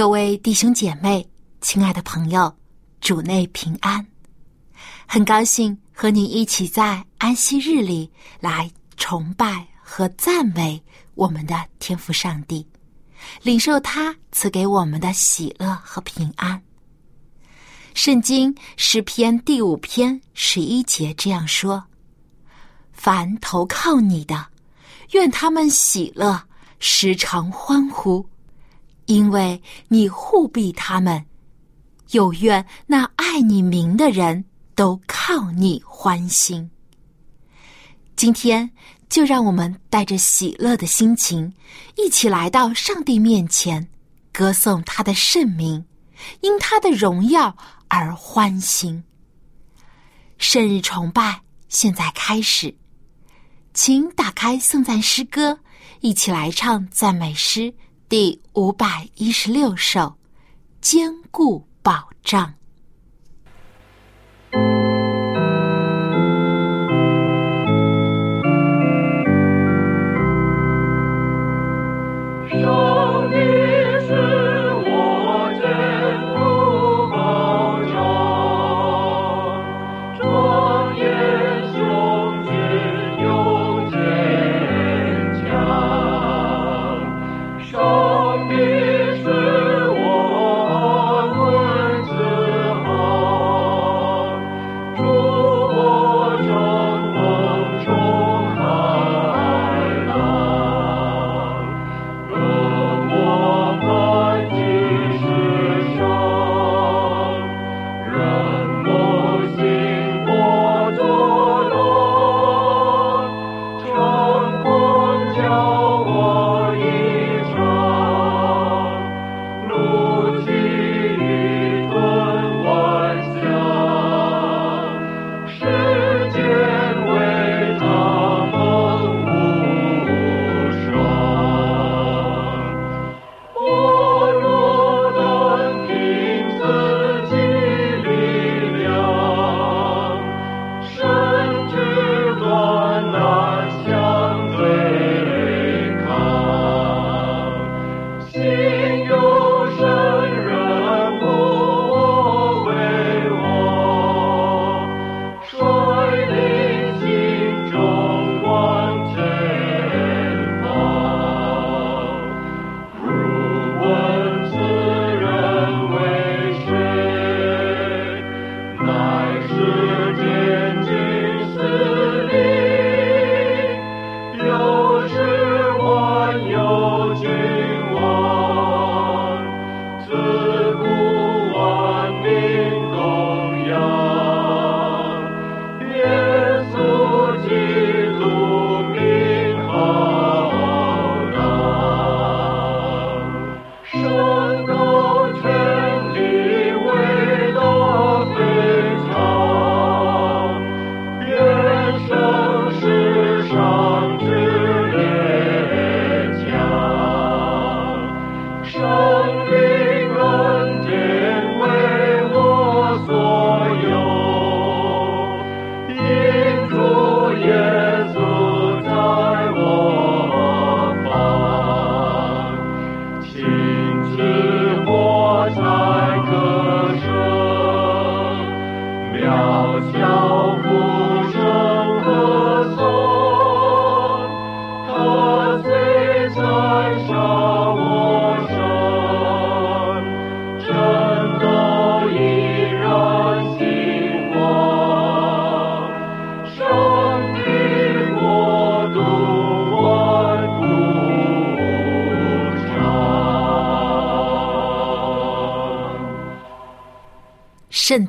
[0.00, 1.28] 各位弟兄姐妹，
[1.60, 2.50] 亲爱的朋友，
[3.02, 4.04] 主内平安。
[5.06, 10.82] 很高兴和你一起在安息日里来崇拜和赞美
[11.16, 12.66] 我们的天父上帝，
[13.42, 16.58] 领受他赐给我们的喜乐和平安。
[17.92, 21.84] 圣经诗篇第五篇十一节这样说
[22.90, 24.46] ：“凡投靠你的，
[25.10, 26.42] 愿他们喜乐，
[26.78, 28.26] 时常欢呼。”
[29.10, 31.26] 因为你护庇他们，
[32.12, 34.44] 有愿那爱你名的人
[34.76, 36.70] 都靠你欢心。
[38.14, 38.70] 今天
[39.08, 41.52] 就让我们带着喜乐的心情，
[41.96, 43.84] 一起来到上帝面前，
[44.32, 45.84] 歌颂他的圣名，
[46.40, 47.56] 因他的荣耀
[47.88, 49.02] 而欢心。
[50.38, 52.72] 圣日崇拜现在开始，
[53.74, 55.58] 请打开颂赞诗歌，
[55.98, 57.74] 一起来唱赞美诗。
[58.10, 60.16] 第五百一十六首，
[60.80, 62.54] 坚固保障。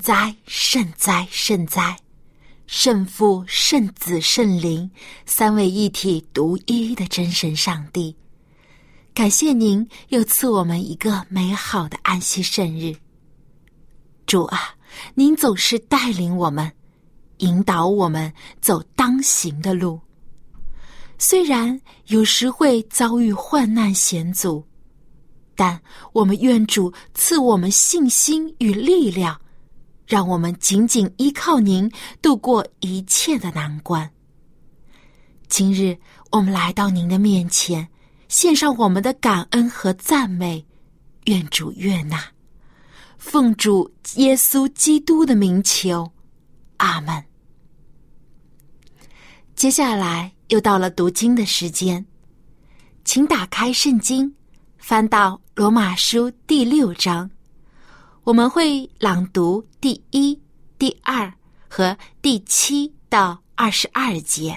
[0.01, 1.95] 哉，圣哉，圣哉！
[2.65, 4.89] 圣父、圣子、圣灵
[5.27, 8.15] 三位一体、独一的真神上帝。
[9.13, 12.95] 感谢您又赐我们一个美好的安息圣日。
[14.25, 14.73] 主啊，
[15.13, 16.71] 您总是带领我们，
[17.37, 19.99] 引导我们走当行的路。
[21.19, 24.65] 虽然有时会遭遇患难险阻，
[25.55, 25.79] 但
[26.13, 29.39] 我们愿主赐我们信心与力量，
[30.11, 31.89] 让我们紧紧依靠您，
[32.21, 34.11] 度过一切的难关。
[35.47, 35.97] 今日
[36.31, 37.87] 我们来到您的面前，
[38.27, 40.65] 献上我们的感恩和赞美，
[41.27, 42.21] 愿主悦纳，
[43.17, 46.11] 奉主耶稣基督的名求，
[46.75, 47.23] 阿门。
[49.55, 50.33] 接下来。
[50.49, 52.05] 又到了读经的时间，
[53.05, 54.35] 请打开圣经，
[54.77, 57.31] 翻到罗马书第六章。
[58.23, 60.39] 我们会朗读第一、
[60.77, 61.33] 第二
[61.67, 64.55] 和第七到二十二节。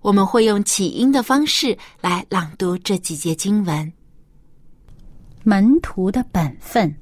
[0.00, 3.92] 我们会用起音的方式来朗读这几节经文。
[5.44, 6.94] 门徒的本分，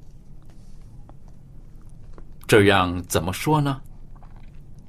[2.45, 3.79] 这样怎么说呢？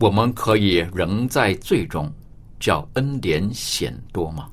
[0.01, 2.13] 我们可以仍在罪中。
[2.59, 4.51] 叫恩典显多吗？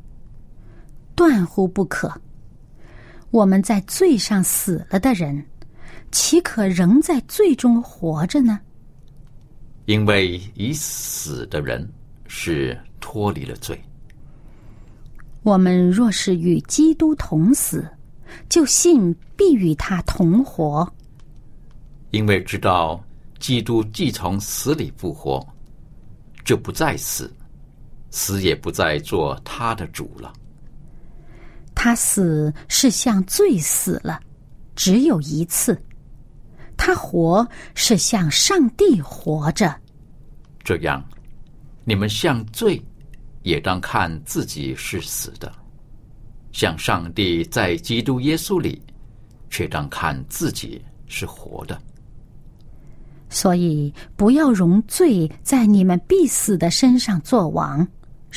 [1.16, 2.22] 断乎不可。
[3.32, 5.44] 我们在罪上死了的人，
[6.16, 8.58] 岂可仍在罪中活着呢？
[9.86, 11.86] 因为已死的人
[12.26, 13.78] 是脱离了罪。
[15.44, 17.86] 我们若是与基督同死，
[18.48, 20.90] 就信必与他同活。
[22.12, 23.04] 因为知道
[23.38, 25.46] 基督既从死里复活，
[26.46, 27.30] 就不再死。
[28.10, 30.32] 死也不再做他的主了。
[31.76, 34.18] 他死是向罪死了，
[34.78, 35.76] 只有一次；
[36.78, 39.76] 他活是向上帝活着。
[40.64, 41.04] 这样，
[41.84, 42.82] 你们向罪，
[43.44, 45.52] 也当看自己是死的；
[46.52, 48.82] 向上帝在基督耶稣里，
[49.50, 51.80] 却当看自己是活的。
[53.30, 57.88] 所以，不要容罪在你们必死的身上作王。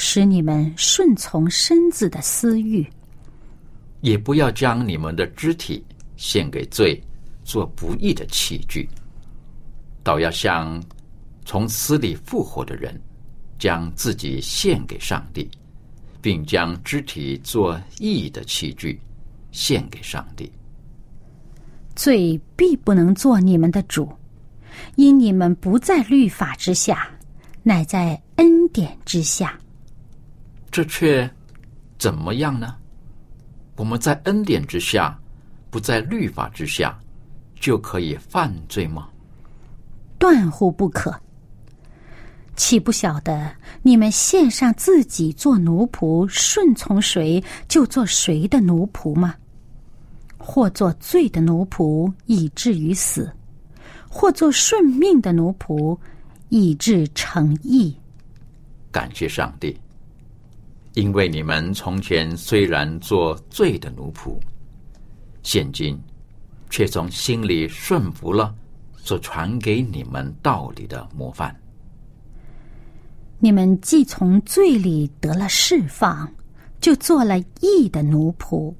[0.00, 2.86] 使你们顺从身子的私欲，
[4.00, 5.84] 也不要将你们的肢体
[6.16, 7.02] 献给罪，
[7.48, 8.86] 做不义的器具。
[10.02, 10.82] 倒要像
[11.46, 13.00] 从死里复活的人，
[13.58, 15.50] 将自己献给上帝，
[16.20, 19.00] 并将肢体做义的器具
[19.50, 20.52] 献给上帝。
[21.96, 24.12] 罪必不能做你们的主，
[24.96, 27.08] 因你们不在律法之下，
[27.62, 29.58] 乃在恩典之下。
[30.70, 31.28] 这却
[31.98, 32.76] 怎么样呢？
[33.74, 35.18] 我们在恩典之下，
[35.70, 36.98] 不在律法之下，
[37.60, 39.08] 就可以犯罪吗？
[40.18, 41.14] 断乎不可！
[42.56, 43.52] 岂不晓得
[43.82, 49.34] 你们献上自己做奴仆，顺从谁就做谁的奴仆吗？
[50.36, 53.24] 或做罪的奴仆，以至于死；
[54.08, 55.96] 或做顺命的奴仆，
[56.48, 57.96] 以致成义。
[58.90, 59.78] 感谢上帝。
[60.94, 64.36] 因为你们从前虽然做罪的奴仆，
[65.44, 65.96] 现今
[66.70, 68.54] 却从心里顺服了
[68.96, 71.54] 所传给你们道理的模范。
[73.38, 76.30] 你们既从罪里得了释放，
[76.80, 78.74] 就做了义的奴仆。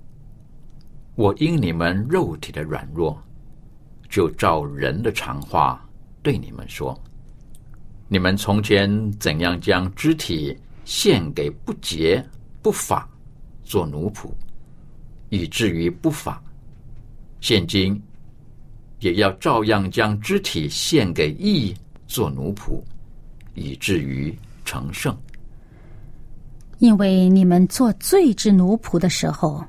[1.15, 3.21] 我因你们肉体的软弱，
[4.09, 5.85] 就照人的常话
[6.23, 6.99] 对你们说：
[8.09, 10.57] 你们从前怎样将肢体？
[10.85, 12.27] 献给不洁
[12.63, 13.07] 不法
[13.63, 14.31] 做奴仆，
[15.29, 16.43] 以至于不法；
[17.41, 18.01] 现今
[19.01, 21.75] 也要照样将肢体献给义
[22.07, 22.83] 做奴仆，
[23.55, 25.17] 以至于成圣。
[26.79, 29.65] 因为你们做罪之奴仆的时候，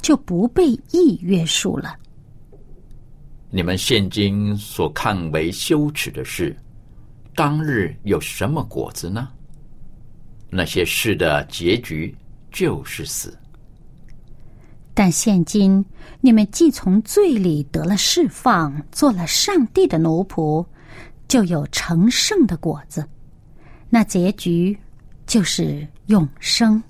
[0.00, 1.94] 就不被义约束了。
[3.50, 6.56] 你们现今所看为羞耻的事，
[7.34, 9.28] 当日有什么果子呢？
[10.50, 12.14] 那些事的结局
[12.50, 13.36] 就是死，
[14.94, 15.84] 但现今
[16.20, 20.64] 你们既从罪里得了释放，做了上帝的奴仆，
[21.26, 23.04] 就有成圣的果子。
[23.90, 24.78] 那结局
[25.26, 26.82] 就是永生。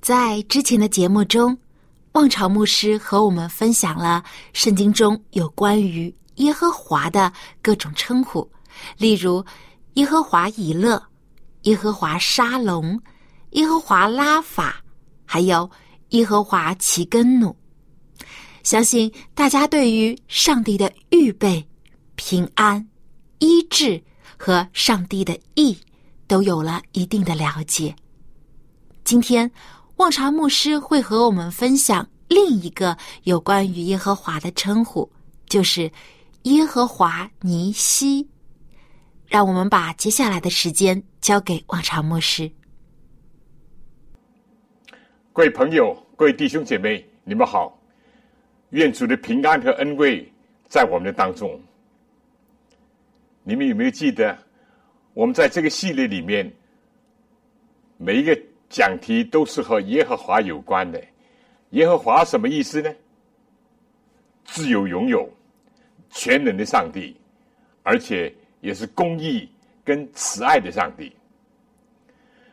[0.00, 1.56] 在之前的节目中，
[2.12, 7.30] 望潮牧师和我们分享了圣经中有关于耶和华的
[7.60, 8.50] 各种称呼，
[8.96, 9.44] 例如
[9.94, 11.02] 耶和华以勒。
[11.64, 12.98] 耶和华沙龙，
[13.50, 14.76] 耶和华拉法，
[15.26, 15.70] 还有
[16.10, 17.54] 耶和华其根怒。
[18.62, 21.66] 相信大家对于上帝的预备、
[22.14, 22.86] 平安、
[23.38, 24.02] 医治
[24.36, 25.76] 和上帝的意
[26.26, 27.94] 都有了一定的了解。
[29.02, 29.50] 今天，
[29.96, 35.10] 望潮牧师会和我们分享另一个有关于耶和华的称呼，
[35.48, 35.90] 就是
[36.42, 38.28] 耶和华尼西。
[39.26, 42.50] 让我们把接下来的时间交给望潮牧师。
[45.32, 47.80] 各位朋友，各位弟兄姐妹，你们好！
[48.70, 50.28] 愿主的平安和恩惠
[50.66, 51.58] 在我们的当中。
[53.44, 54.36] 你们有没有记得，
[55.14, 56.52] 我们在这个系列里面，
[57.96, 58.36] 每一个
[58.68, 61.00] 讲题都是和耶和华有关的。
[61.70, 62.92] 耶和华什么意思呢？
[64.44, 65.30] 自由拥有、
[66.10, 67.16] 全能的上帝，
[67.84, 69.48] 而且也是公义
[69.84, 71.14] 跟慈爱的上帝。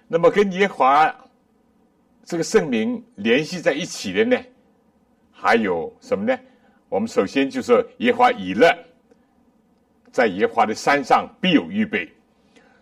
[0.08, 1.16] 那么，跟耶和华
[2.28, 4.38] 这个圣名联系在一起的呢，
[5.32, 6.38] 还有什么呢？
[6.90, 8.70] 我们首先就是耶和华以勒。
[10.12, 12.12] 在耶和华的山上必有预备，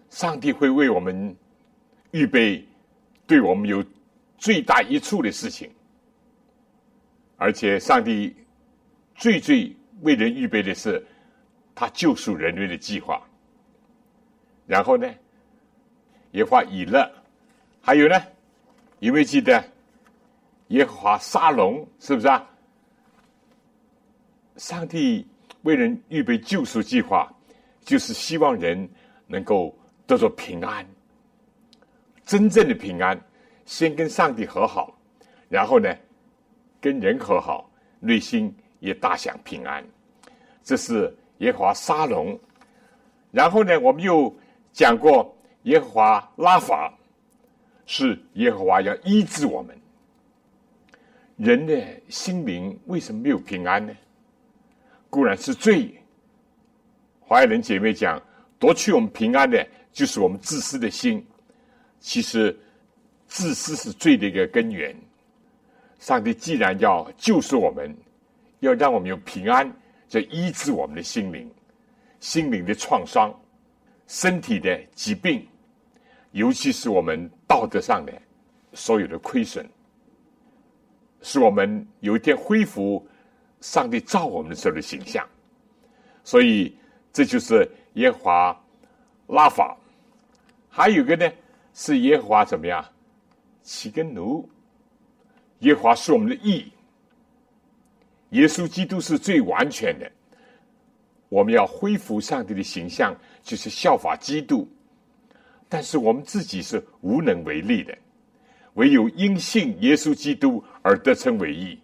[0.09, 1.35] 上帝会为我们
[2.09, 2.65] 预备
[3.27, 3.85] 对我们有
[4.35, 5.69] 最大益处的事情，
[7.37, 8.35] 而且上帝
[9.13, 11.05] 最最为人预备的是
[11.75, 13.21] 他救赎人类的计划。
[14.65, 15.07] 然后呢，
[16.31, 17.11] 耶和华以勒，
[17.81, 18.15] 还有呢，
[19.05, 19.63] 有没有记得
[20.69, 21.87] 耶和华沙龙？
[21.99, 22.43] 是不是啊？
[24.57, 25.27] 上帝。
[25.61, 27.27] 为人预备救赎计划，
[27.81, 28.87] 就是希望人
[29.25, 30.85] 能够得着平安，
[32.23, 33.19] 真正的平安。
[33.65, 34.95] 先跟上帝和好，
[35.49, 35.91] 然后呢，
[36.79, 37.67] 跟人和好，
[37.99, 39.83] 内心也大享平安。
[40.63, 42.39] 这是耶和华沙龙。
[43.31, 44.31] 然后呢，我们又
[44.71, 46.93] 讲过耶和华拉法，
[47.85, 49.75] 是耶和华要医治我们。
[51.37, 53.93] 人的心灵为什么没有平安呢？
[55.09, 55.93] 固然是罪，
[57.19, 58.21] 华人姐妹讲
[58.57, 61.25] 夺去我们平安的，就是我们自私的心。
[61.99, 62.57] 其实，
[63.27, 64.95] 自私是罪的一个根源。
[65.99, 67.95] 上帝既然要救赎我们，
[68.59, 69.69] 要让我们有平安，
[70.07, 71.49] 就医治我们的心灵、
[72.19, 73.33] 心灵的创伤、
[74.07, 75.45] 身体的疾病，
[76.31, 78.11] 尤其是我们道德上的
[78.73, 79.65] 所有的亏损，
[81.21, 83.07] 使我们有一天恢复。
[83.61, 85.27] 上帝造我们的时候的形象，
[86.23, 86.77] 所以
[87.11, 88.63] 这就是耶和华
[89.27, 89.75] 拉法。
[90.69, 91.31] 还有一个呢，
[91.73, 92.85] 是耶和华怎么样？
[93.63, 94.47] 起根奴。
[95.59, 96.71] 耶和华是我们的义。
[98.31, 100.11] 耶稣基督是最完全的。
[101.29, 104.67] 我们要恢复上帝的形象，就是效法基督。
[105.67, 107.97] 但是我们自己是无能为力的，
[108.75, 111.79] 唯有因信耶稣基督而得称为义。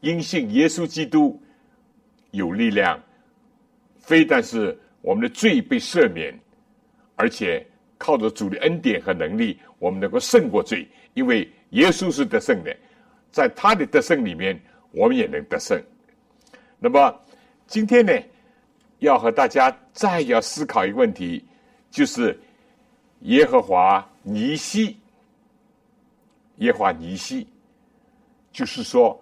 [0.00, 1.40] 因信耶稣基督
[2.30, 3.00] 有力量，
[3.98, 6.34] 非但是我们的罪被赦免，
[7.16, 7.64] 而且
[7.98, 10.88] 靠着主的恩典和能力，我们能够胜过罪。
[11.14, 12.74] 因为耶稣是得胜的，
[13.30, 14.58] 在他的得胜里面，
[14.92, 15.78] 我们也能得胜。
[16.78, 17.14] 那么
[17.66, 18.12] 今天呢，
[19.00, 21.44] 要和大家再要思考一个问题，
[21.90, 22.38] 就是
[23.20, 24.96] 耶和华尼西，
[26.56, 27.46] 耶和华尼西，
[28.52, 29.20] 就是说。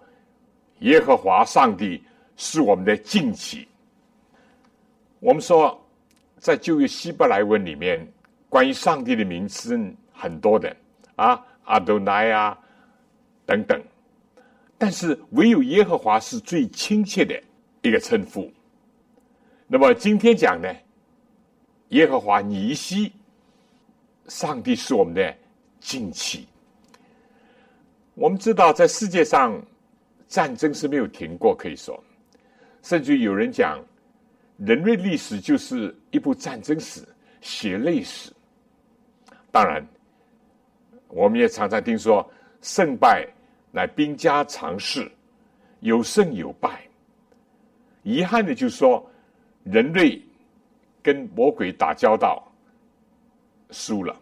[0.79, 2.01] 耶和华上帝
[2.37, 3.67] 是我们的近期。
[5.19, 5.77] 我们说，
[6.37, 8.07] 在旧约希伯来文里面，
[8.47, 9.77] 关于上帝的名词
[10.13, 10.73] 很多的
[11.17, 12.57] 啊，阿多奈啊
[13.45, 13.83] 等等，
[14.77, 17.37] 但是唯有耶和华是最亲切的
[17.81, 18.49] 一个称呼。
[19.67, 20.73] 那么今天讲呢，
[21.89, 23.11] 耶和华尼西，
[24.29, 25.35] 上帝是我们的
[25.81, 26.47] 近期。
[28.13, 29.61] 我们知道，在世界上。
[30.27, 31.99] 战争是没有停过，可以说，
[32.83, 33.83] 甚至有人讲，
[34.57, 37.01] 人类历史就是一部战争史、
[37.41, 38.31] 血泪史。
[39.49, 39.83] 当然，
[41.07, 42.31] 我们也常常听说，
[42.61, 43.27] 胜败
[43.71, 45.11] 乃兵家常事，
[45.79, 46.79] 有胜有败。
[48.03, 49.03] 遗憾的就是说，
[49.63, 50.21] 人类
[51.01, 52.47] 跟魔鬼打交道，
[53.71, 54.15] 输了，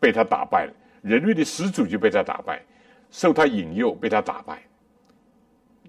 [0.00, 0.72] 被他打败了。
[1.02, 2.62] 人类的始祖就被他打败，
[3.10, 4.62] 受他引诱，被他打败。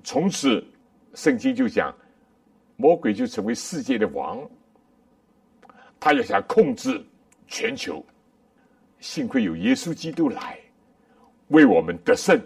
[0.03, 0.65] 从此，
[1.13, 1.95] 圣经就讲，
[2.75, 4.41] 魔鬼就成为世界的王，
[5.99, 7.03] 他要想控制
[7.47, 8.03] 全球。
[8.99, 10.57] 幸亏有耶稣基督来
[11.49, 12.41] 为我们得胜，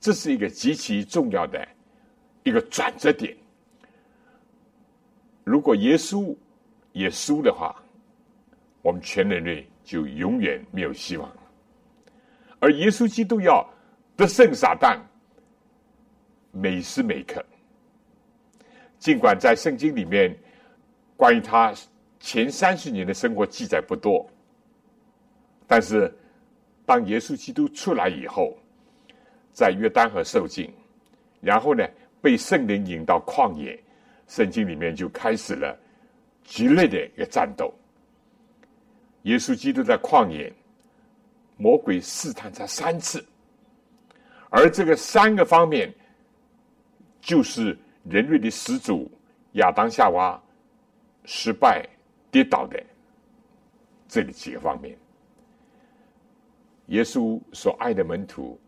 [0.00, 1.66] 这是一个极其重要的
[2.42, 3.36] 一个转折点。
[5.44, 6.36] 如果耶稣
[6.92, 7.80] 也输的话，
[8.84, 11.36] 我们全人类就永远没有希望了。
[12.58, 13.66] 而耶稣基督要
[14.14, 15.00] 得胜撒旦。
[16.56, 17.44] 每时每刻，
[19.00, 20.32] 尽管在圣经里面
[21.16, 21.74] 关于他
[22.20, 24.24] 前三十年的生活记载不多，
[25.66, 26.16] 但是
[26.86, 28.56] 当耶稣基督出来以后，
[29.52, 30.72] 在约旦河受浸，
[31.40, 31.84] 然后呢
[32.22, 33.76] 被圣灵引到旷野，
[34.28, 35.76] 圣经里面就开始了
[36.44, 37.74] 激烈的一个战斗。
[39.24, 40.52] 耶稣基督在旷野，
[41.56, 43.24] 魔鬼试探他三次，
[44.50, 45.92] 而这个三个方面，
[47.20, 49.10] 就是人类的始祖
[49.52, 50.40] 亚当夏娃
[51.24, 51.88] 失败
[52.30, 52.82] 跌倒的
[54.06, 54.96] 这里几个方面。
[56.88, 58.60] 耶稣所爱的门徒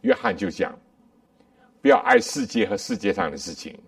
[0.00, 0.76] 约翰就讲：
[1.80, 3.78] 不要爱世界和世界上的事情，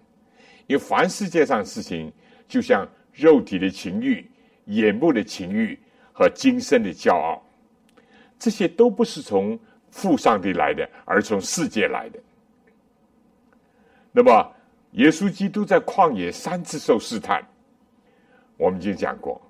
[0.68, 2.12] 因为凡世界上的事情，
[2.46, 4.24] 就像肉体的情欲。
[4.66, 5.78] 眼目的情欲
[6.12, 7.42] 和今生的骄傲，
[8.38, 9.58] 这些都不是从
[9.90, 12.18] 父上帝来的，而从世界来的。
[14.12, 14.54] 那么，
[14.92, 17.46] 耶稣基督在旷野三次受试探，
[18.56, 19.40] 我们已经讲过。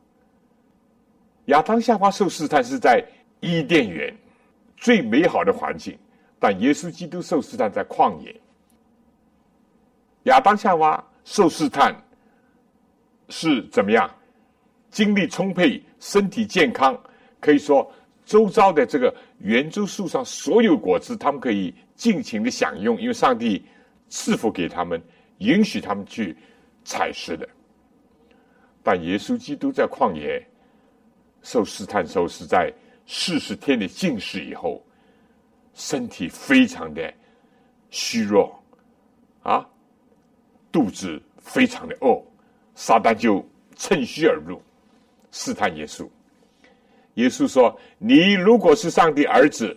[1.46, 3.04] 亚当夏娃受试探是在
[3.38, 4.12] 伊甸园
[4.76, 5.96] 最美好的环境，
[6.40, 8.35] 但耶稣基督受试探在旷野。
[10.25, 11.94] 亚当夏娃受试探
[13.28, 14.12] 是怎么样？
[14.90, 16.98] 精力充沛，身体健康，
[17.40, 17.90] 可以说
[18.24, 23.64] 周遭的这个圆周树上所有果子，他们可以尽情的享用，因为上帝
[24.08, 25.02] 赐福给他们，
[25.38, 26.36] 允许他们去
[26.84, 27.48] 采食的。
[28.82, 30.44] 但耶稣基督在旷野
[31.42, 32.72] 受试探，受是在
[33.06, 34.84] 四十天的禁食以后，
[35.74, 37.12] 身体非常的
[37.90, 38.56] 虚弱，
[39.42, 39.68] 啊，
[40.72, 42.20] 肚子非常的饿，
[42.74, 43.44] 撒旦就
[43.76, 44.60] 趁虚而入。
[45.33, 46.09] 试探耶稣，
[47.14, 49.76] 耶稣说：“你如果是上帝儿子，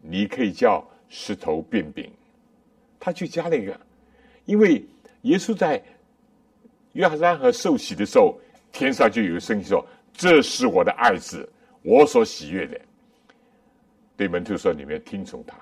[0.00, 2.10] 你可以叫石头变饼。”
[2.98, 3.78] 他就加了一个，
[4.44, 4.84] 因为
[5.22, 5.82] 耶稣在
[6.92, 8.38] 约翰河受洗的时候，
[8.70, 11.48] 天上就有声音说：“这是我的爱子，
[11.82, 12.80] 我所喜悦的。”
[14.16, 15.56] 对门徒说：“你们听从他。”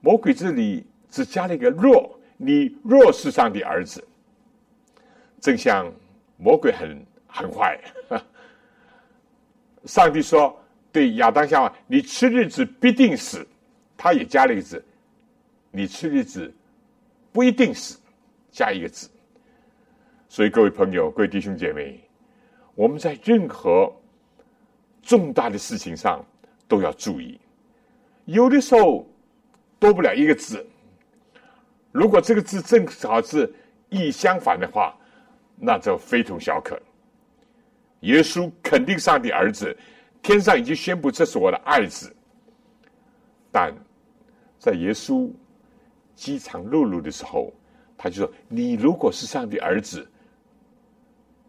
[0.00, 4.06] 魔鬼这里只加了一个“若”，你若是上帝儿子，
[5.40, 5.92] 正像
[6.36, 7.02] 魔鬼很。
[7.28, 7.78] 很坏，
[9.84, 10.58] 上帝说
[10.90, 13.46] 对亚当夏娃：“你吃日子必定死。”
[13.96, 14.84] 他也加了一个字
[15.70, 16.52] ：“你吃日子
[17.30, 17.98] 不一定死。”
[18.50, 19.08] 加一个字。
[20.28, 22.00] 所以各位朋友、各位弟兄姐妹，
[22.74, 23.92] 我们在任何
[25.02, 26.24] 重大的事情上
[26.66, 27.38] 都要注意。
[28.24, 29.06] 有的时候
[29.78, 30.66] 多不了一个字，
[31.92, 33.52] 如果这个字正好是
[33.90, 34.94] 意相反的话，
[35.56, 36.80] 那就非同小可。
[38.00, 39.76] 耶稣肯定上帝儿子，
[40.22, 42.14] 天上已经宣布这是我的爱子。
[43.50, 43.74] 但
[44.58, 45.30] 在耶稣
[46.14, 47.52] 饥肠辘辘的时候，
[47.96, 50.08] 他就说：“你如果是上帝儿子，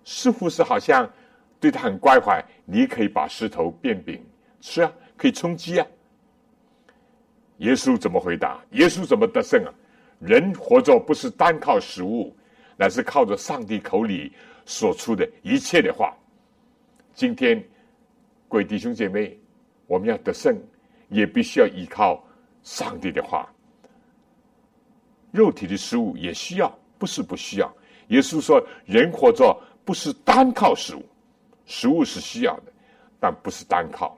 [0.03, 1.07] 似乎是好像
[1.59, 4.25] 对他很关怀，你可以把石头变饼
[4.59, 5.85] 吃啊，可以充饥啊。”
[7.57, 8.59] 耶稣怎么回答？
[8.71, 9.73] 耶稣怎么得胜啊？
[10.19, 12.35] 人活着不是单靠食物，
[12.77, 14.33] 乃是靠着上帝口里
[14.65, 16.15] 所出的一切的话。
[17.13, 17.61] 今天，
[18.47, 19.37] 各位弟兄姐妹，
[19.87, 20.57] 我们要得胜，
[21.09, 22.23] 也必须要依靠
[22.63, 23.51] 上帝的话。
[25.31, 27.69] 肉体的食物也需要，不是不需要。
[28.07, 31.03] 耶稣说：“人活着不是单靠食物，
[31.65, 32.71] 食物是需要的，
[33.19, 34.17] 但不是单靠。”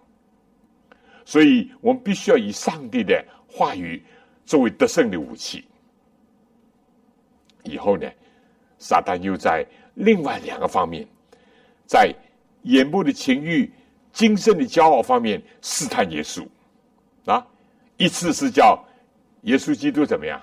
[1.25, 4.01] 所以我们必须要以上帝的话语
[4.45, 5.65] 作为得胜的武器。
[7.63, 8.07] 以后呢，
[8.77, 11.07] 撒旦又在另外两个方面，
[11.87, 12.13] 在。
[12.63, 13.71] 眼部的情欲、
[14.11, 16.47] 精神的骄傲方面试探耶稣，
[17.25, 17.45] 啊，
[17.97, 18.83] 一次是叫
[19.43, 20.41] 耶稣基督怎么样？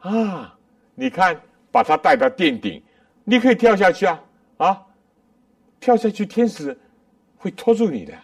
[0.00, 0.58] 啊，
[0.94, 2.82] 你看，把他带到殿顶，
[3.24, 4.22] 你可以跳下去啊，
[4.58, 4.86] 啊，
[5.80, 6.76] 跳下去，天使
[7.36, 8.14] 会拖住你的。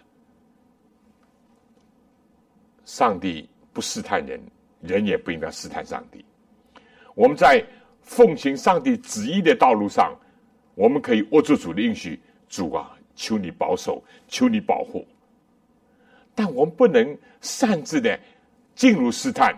[2.85, 4.41] 上帝不试探人，
[4.81, 6.25] 人也不应该试探上帝。
[7.15, 7.65] 我们在
[8.03, 10.13] 奉行上帝旨意的道路上，
[10.75, 12.21] 我们可以握住主的应许。
[12.51, 15.07] 主啊，求你保守，求你保护。
[16.35, 18.19] 但我们不能擅自的
[18.75, 19.57] 进入试探，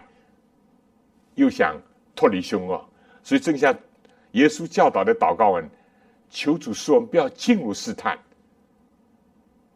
[1.34, 1.80] 又想
[2.14, 2.84] 脱离凶恶。
[3.24, 3.74] 所以，正像
[4.32, 5.68] 耶稣教导的祷告文，
[6.28, 8.18] 求主使我们不要进入试探。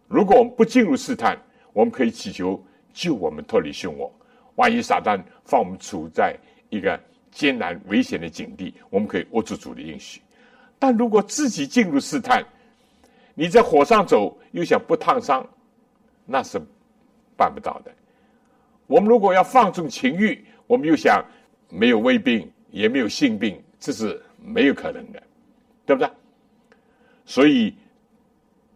[0.09, 1.41] 如果我们不进入试探，
[1.73, 4.13] 我们可以祈求救我们脱离凶恶。
[4.57, 6.37] 万一撒旦放我们处在
[6.71, 6.99] 一个
[7.31, 10.21] 艰难危险的境地，我们可以握住主的应许。
[10.79, 12.45] 但如果自己进入试探，
[13.39, 15.47] 你在火上走，又想不烫伤，
[16.25, 16.59] 那是
[17.37, 17.93] 办不到的。
[18.87, 21.23] 我们如果要放纵情欲，我们又想
[21.69, 25.23] 没有胃病，也没有性病，这是没有可能的，
[25.85, 26.11] 对不对？
[27.27, 27.77] 所以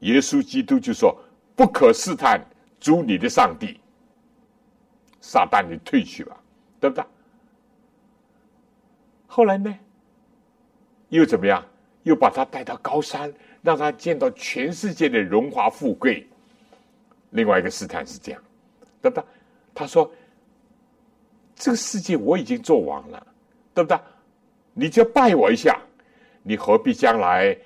[0.01, 1.19] 耶稣基督就说
[1.57, 2.39] ：“不可试探
[2.79, 3.81] 主你的上帝。”
[5.23, 6.39] 撒旦，你退去吧，
[6.79, 7.05] 对不对？
[9.27, 9.75] 后来呢，
[11.09, 11.65] 又怎么样？
[12.03, 13.31] 又把他带到高山，
[13.63, 16.27] 让他见到全世界的荣华富贵。
[17.31, 18.43] 另外一个试探是这样，
[19.01, 19.25] 对不对？
[19.73, 20.11] 他说
[21.55, 23.27] ：“这个世界我已经做完了，
[23.73, 23.99] 对不对？
[24.75, 25.81] 你就拜我一下，
[26.43, 27.57] 你何必将来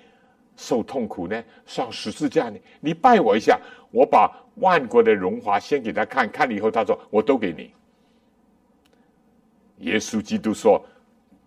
[0.57, 1.43] 受痛苦呢？
[1.65, 2.59] 上十字架呢？
[2.81, 3.59] 你拜我一下，
[3.91, 7.73] 我把万国的荣华先给他看看了以后，他说我都给你。”
[9.81, 10.85] 耶稣基督说：“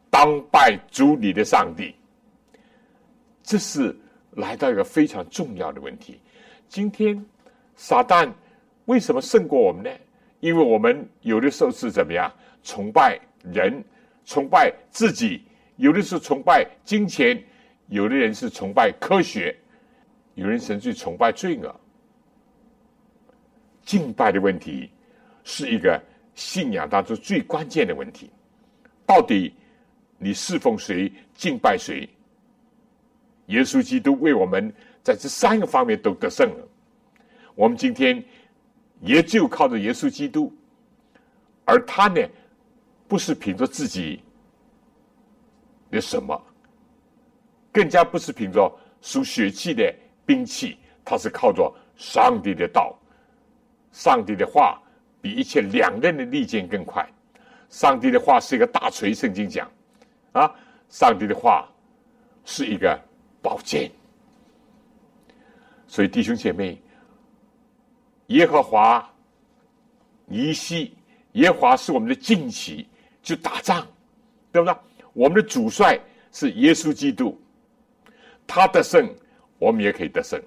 [0.10, 1.96] 当拜主你的上帝。”
[3.44, 3.96] 这是
[4.38, 6.20] 来到一个非常重要的问题。
[6.70, 7.26] 今天
[7.76, 8.32] 撒旦
[8.86, 9.90] 为什么胜过我们呢？
[10.40, 12.32] 因为我们有的时候是怎么样
[12.64, 13.84] 崇拜人，
[14.26, 15.42] 崇拜自己；
[15.78, 17.36] 有的是崇拜金钱；
[17.88, 19.52] 有的人是崇拜科学；
[20.36, 21.76] 有人甚至崇拜罪恶。
[23.84, 24.88] 敬拜的问题
[25.44, 26.00] 是一个
[26.36, 28.30] 信仰当中最关键的问题。
[29.06, 29.52] 到底
[30.20, 32.08] 你侍奉谁，敬拜谁？
[33.48, 36.68] 耶稣基督为我们在这三个方面都得胜了。
[37.56, 38.24] 我们今天
[39.02, 40.54] 也就靠着耶稣基督，
[41.66, 42.22] 而他呢，
[43.08, 44.22] 不是凭着自己
[45.90, 46.40] 的什么，
[47.72, 52.98] 更加不是凭着属血气的兵器，他是靠着上帝的道。
[53.94, 54.80] 上帝的话
[55.22, 57.08] 比一切两刃的利剑更快。
[57.70, 59.72] 上帝的话是一个大锤，圣经讲
[60.34, 60.54] 啊，
[60.90, 61.68] 上帝的话
[62.44, 63.07] 是一个。
[63.48, 63.90] 宝剑，
[65.88, 66.78] 所以弟兄姐妹，
[68.26, 69.10] 耶和华
[70.26, 70.94] 尼西，
[71.32, 72.86] 耶和华是我们的旌旗，
[73.24, 73.88] 就打仗，
[74.52, 74.76] 对不对？
[75.14, 75.98] 我们的主帅
[76.34, 77.40] 是耶稣基督，
[78.46, 79.10] 他得胜，
[79.60, 80.38] 我们也可以得胜。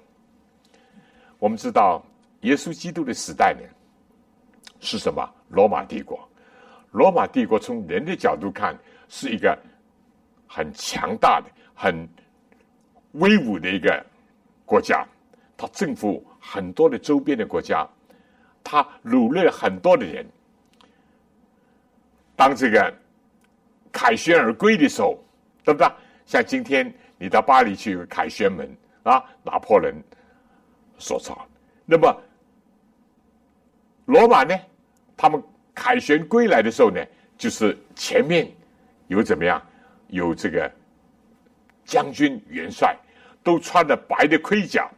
[1.39, 2.05] 我们知道
[2.41, 3.67] 耶稣基督的时代呢，
[4.79, 5.27] 是什么？
[5.49, 6.19] 罗马帝国。
[6.91, 8.77] 罗马帝国从人的角度看，
[9.09, 9.57] 是一个
[10.45, 12.07] 很强大的、很。
[13.13, 14.05] 威武的一个
[14.65, 15.05] 国家，
[15.57, 17.87] 他征服很多的周边的国家，
[18.63, 20.25] 他掳掠很多的人。
[22.35, 22.93] 当这个
[23.91, 25.21] 凯旋而归的时候，
[25.63, 25.87] 对不对？
[26.25, 28.69] 像今天你到巴黎去，有凯旋门
[29.03, 29.93] 啊，拿破仑
[30.97, 31.47] 所造。
[31.85, 32.15] 那么
[34.05, 34.57] 罗马呢？
[35.17, 35.43] 他们
[35.75, 37.05] 凯旋归来的时候呢，
[37.37, 38.49] 就是前面
[39.07, 39.61] 有怎么样？
[40.07, 40.71] 有这个。
[41.91, 42.95] 将军元帅
[43.43, 44.89] 都穿着白的盔甲，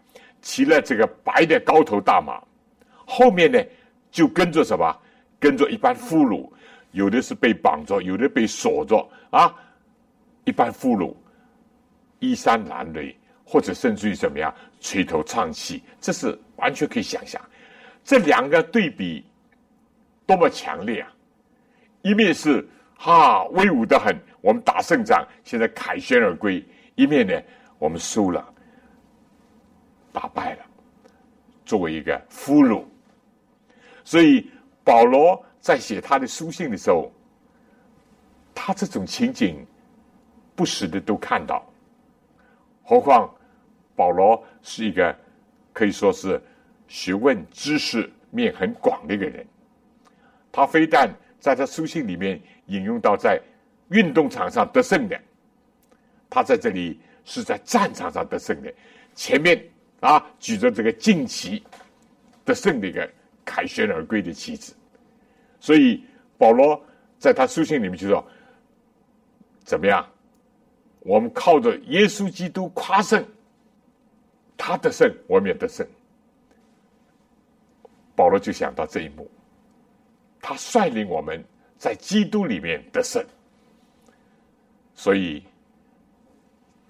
[0.43, 2.39] 骑了这个白的高头大马，
[3.03, 3.59] 后面呢
[4.11, 4.95] 就跟着什么？
[5.39, 6.47] 跟着一班俘虏，
[6.91, 9.51] 有的是被绑着，有的被锁着啊。
[10.43, 11.15] 一般俘虏
[12.19, 17.41] 衣衫褴褛，或者甚至于怎么样垂头丧气，这是完全可以想象。
[18.03, 19.25] 这两个对比
[20.27, 21.11] 多么强烈啊！
[22.03, 22.63] 一面是
[22.95, 26.63] 哈威武的很，我们打胜仗，现在凯旋而归。
[26.95, 27.33] 一面呢，
[27.79, 28.53] 我们输了，
[30.11, 30.65] 打败了，
[31.65, 32.83] 作为一个俘虏，
[34.03, 34.49] 所以
[34.83, 37.11] 保罗在写他的书信的时候，
[38.53, 39.65] 他这种情景
[40.55, 41.65] 不时的都看到。
[42.83, 43.33] 何况
[43.95, 45.15] 保罗是一个
[45.71, 46.41] 可以说是
[46.87, 49.45] 学问知识面很广的一个人，
[50.51, 53.41] 他非但在他书信里面引用到在
[53.89, 55.19] 运动场上得胜的。
[56.33, 58.73] 他在这里是在战场上得胜的，
[59.13, 59.63] 前面
[59.99, 61.61] 啊举着这个旌旗
[62.43, 63.07] 得胜的一个
[63.45, 64.73] 凯旋而归的旗子，
[65.59, 66.03] 所以
[66.35, 66.83] 保罗
[67.19, 68.25] 在他书信里面就说
[69.63, 70.03] ：“怎么样？
[71.01, 73.23] 我们靠着耶稣基督夸胜，
[74.57, 75.85] 他得胜，我们也得胜。”
[78.17, 79.29] 保罗就想到这一幕，
[80.41, 81.45] 他率领我们
[81.77, 83.23] 在基督里面得胜，
[84.95, 85.43] 所以。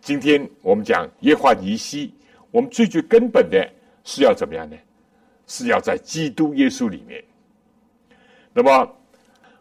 [0.03, 2.13] 今天我们讲耶华尼西，
[2.51, 3.65] 我们最最根本的
[4.03, 4.75] 是要怎么样呢？
[5.47, 7.23] 是要在基督耶稣里面。
[8.51, 8.95] 那么，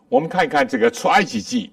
[0.09, 1.71] 我们看一看这个出埃及记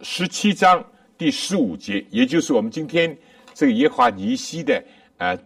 [0.00, 0.84] 十七章
[1.18, 3.16] 第十五节，也就是我们今天
[3.52, 4.80] 这个耶华尼西的
[5.18, 5.36] 啊，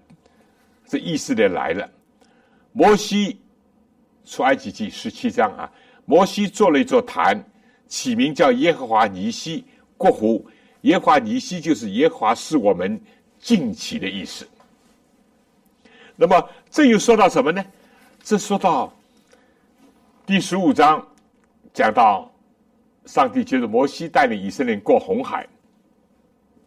[0.84, 1.90] 这意思的来了。
[2.74, 3.40] 摩西
[4.26, 5.72] 出埃及记十七章啊，
[6.04, 7.42] 摩西做了一座坛，
[7.86, 9.64] 起名叫耶和华尼西
[9.96, 10.46] 过湖。
[10.86, 12.98] 耶华尼西就是耶华是我们
[13.40, 14.46] 近期的意思。
[16.14, 17.64] 那么这又说到什么呢？
[18.22, 18.92] 这说到
[20.24, 21.04] 第十五章，
[21.74, 22.32] 讲到
[23.04, 25.44] 上帝接着摩西带领以色列人过红海。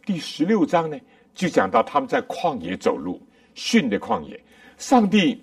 [0.05, 0.99] 第十六章呢，
[1.33, 3.21] 就讲到他们在旷野走路，
[3.55, 4.37] 训的旷野。
[4.77, 5.41] 上帝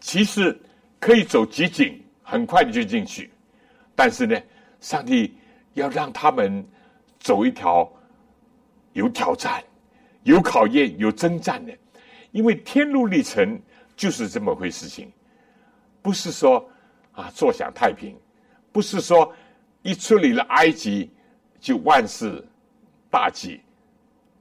[0.00, 0.58] 其实
[0.98, 3.30] 可以走极景，很快的就进去，
[3.94, 4.40] 但是呢，
[4.80, 5.34] 上帝
[5.74, 6.66] 要让他们
[7.20, 7.90] 走一条
[8.92, 9.62] 有挑战、
[10.22, 11.72] 有考验、有征战的，
[12.32, 13.60] 因为天路历程
[13.96, 15.10] 就是这么回事情，
[16.02, 16.68] 不是说
[17.12, 18.16] 啊坐享太平，
[18.72, 19.32] 不是说
[19.82, 21.10] 一处理了埃及
[21.60, 22.44] 就万事
[23.10, 23.60] 大吉。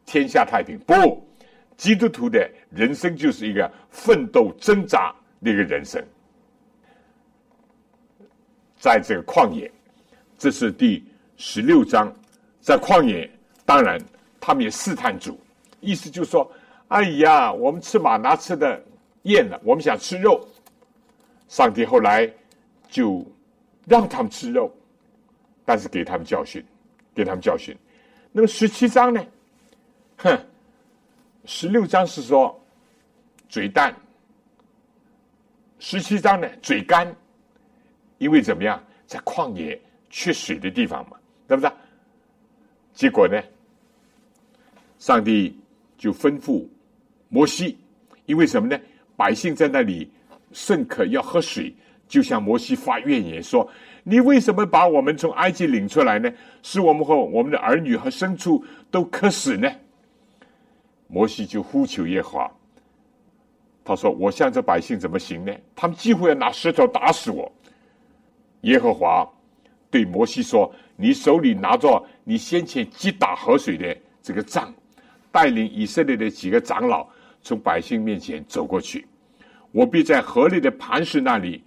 [0.06, 0.80] 天下太平。
[0.80, 1.28] 不，
[1.76, 6.02] 基督徒的人生就是一个奋斗挣扎的一个人生，
[8.78, 9.70] 在这个旷野，
[10.38, 11.06] 这是第
[11.36, 12.10] 十六章，
[12.62, 13.30] 在旷野，
[13.66, 14.00] 当然
[14.40, 15.40] 他们也试探主，
[15.80, 16.52] 意思就是说，
[16.88, 18.82] 哎呀，我们吃马拿吃的
[19.24, 20.48] 厌了，我们想吃肉，
[21.48, 22.32] 上帝后来
[22.88, 23.26] 就
[23.86, 24.72] 让他们吃肉，
[25.66, 26.64] 但是给他们教训，
[27.14, 27.76] 给他们教训。
[28.32, 29.26] 那么十七章呢？
[30.18, 30.40] 哼，
[31.46, 32.58] 十六章是说
[33.50, 33.96] 嘴淡，
[35.80, 37.14] 十七章呢嘴干，
[38.18, 41.72] 因为怎么样，在旷野缺水的地方嘛，对不对？
[42.94, 43.42] 结果呢，
[45.00, 45.58] 上帝
[45.98, 46.66] 就吩咐
[47.30, 47.78] 摩西，
[48.26, 48.80] 因为什么呢？
[49.16, 50.10] 百姓在那里
[50.52, 51.74] 甚渴要喝水，
[52.08, 53.68] 就向摩西发怨言说
[54.04, 56.32] ：“你为什么把我们从埃及领出来呢？
[56.62, 59.70] 使我们和我们的儿女和牲畜都渴死呢？”
[61.08, 62.52] 摩西就呼求耶和华，
[63.84, 65.54] 他说：“我向这百姓怎么行呢？
[65.76, 67.52] 他们几乎要拿石头打死我。”
[68.62, 69.28] 耶和华
[69.90, 74.74] 对摩西说：“你手里拿着你先前击打河水的这个杖，
[75.38, 77.08] 带领以色列的几个长老
[77.44, 79.06] 从百姓面前走过去。
[79.72, 81.64] 我必在河里的磐石那里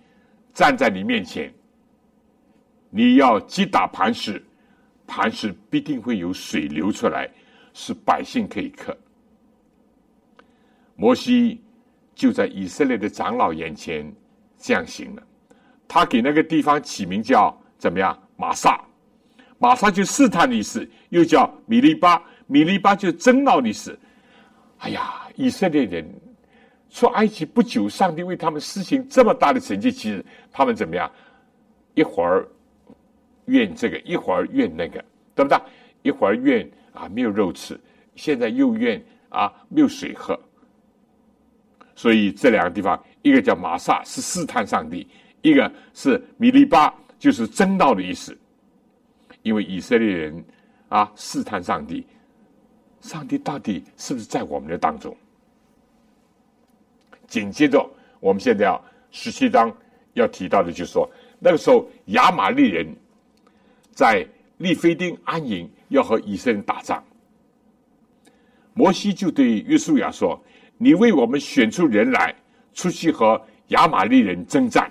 [0.52, 1.54] 站在你面前。
[2.90, 4.42] 你要击打磐石，
[5.06, 7.30] 磐石必定会有水流出来，
[7.72, 8.96] 使百姓可以喝。”
[10.98, 11.62] 摩西
[12.12, 14.12] 就在以色列的长老眼前
[14.56, 15.22] 降行了。
[15.86, 18.20] 他给那个地方起名叫怎么样？
[18.36, 18.80] 马萨，
[19.60, 23.96] 马萨就试探的意思，又叫米利巴，米利巴就是争闹的意思。
[24.78, 26.04] 哎呀，以色列人
[26.90, 31.08] 出埃及不久，上帝为他们施行这么大的成绩，其实他们怎么样？
[31.94, 32.48] 一会儿
[33.44, 35.58] 怨这个，一会儿怨那个，对不对？
[36.02, 37.78] 一会儿怨啊没有肉吃，
[38.16, 40.38] 现在又怨啊没有水喝。
[41.94, 45.06] 所以这两个地方，一个叫玛萨，是试探上帝；
[45.42, 48.36] 一个是米利巴，就是争闹的意思。
[49.42, 50.44] 因为以色列人
[50.88, 52.06] 啊试探上帝，
[53.00, 55.16] 上帝到底是不是在我们的当中？
[57.26, 57.88] 紧接着，
[58.20, 59.74] 我们现在要十七章
[60.14, 61.08] 要提到的，就是说
[61.38, 62.86] 那个时候亚玛利人
[63.92, 64.26] 在
[64.58, 67.02] 利非丁安营，要和以色列人打仗。
[68.74, 70.40] 摩西就对约书亚说。
[70.82, 72.34] 你为我们选出人来，
[72.72, 74.90] 出去和亚玛利人征战。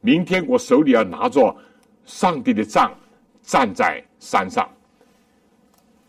[0.00, 1.56] 明天我手里要拿着
[2.04, 2.92] 上帝的杖，
[3.40, 4.68] 站在山上。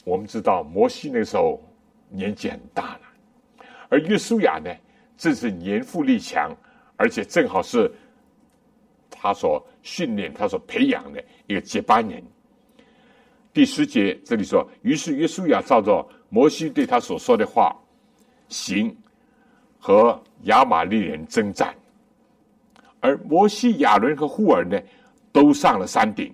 [0.07, 1.61] 我们知道摩西那时候
[2.09, 3.01] 年纪很大了，
[3.89, 4.73] 而约书亚呢，
[5.17, 6.55] 正是年富力强，
[6.95, 7.91] 而且正好是
[9.11, 12.23] 他所训练、他所培养的一个接班人。
[13.51, 17.75] 第十节这里说，于是约书亚照着摩西对他所说的话。
[18.47, 18.95] 行
[19.77, 21.75] 和亚玛利人征战，
[23.01, 24.79] 而摩西、亚伦和户尔呢，
[25.33, 26.33] 都上了山顶。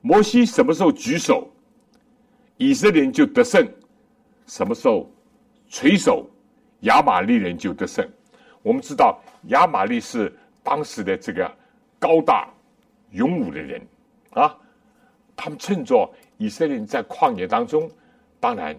[0.00, 1.46] 摩西什么时候举手，
[2.56, 3.64] 以色列人就得胜；
[4.46, 5.10] 什么时候
[5.68, 6.28] 垂手，
[6.80, 8.08] 亚玛利人就得胜。
[8.62, 11.50] 我们知道亚玛利是当时的这个
[11.98, 12.48] 高大
[13.10, 13.80] 勇武的人
[14.30, 14.56] 啊，
[15.36, 17.90] 他们趁着以色列人在旷野当中，
[18.40, 18.76] 当然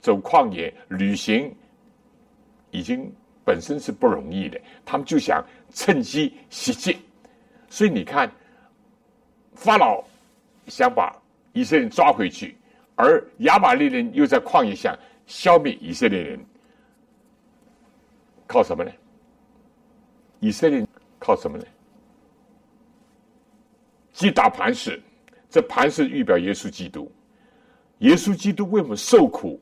[0.00, 1.54] 走旷野旅行。
[2.70, 3.08] 已经
[3.44, 5.40] 本身是不容易的，他们就想
[5.72, 6.98] 趁机袭击，
[7.68, 8.28] 所以你看，
[9.54, 10.02] 法老
[10.66, 11.14] 想把
[11.52, 12.56] 以色列人抓回去，
[12.96, 16.38] 而亚玛利人又在旷野想消灭以色列人，
[18.46, 18.90] 靠什么呢？
[20.40, 20.86] 以色列
[21.18, 21.64] 靠什么呢？
[24.12, 25.02] 击打磐石，
[25.50, 27.10] 这磐石预表耶稣基督，
[27.98, 29.60] 耶稣基督为我们受苦，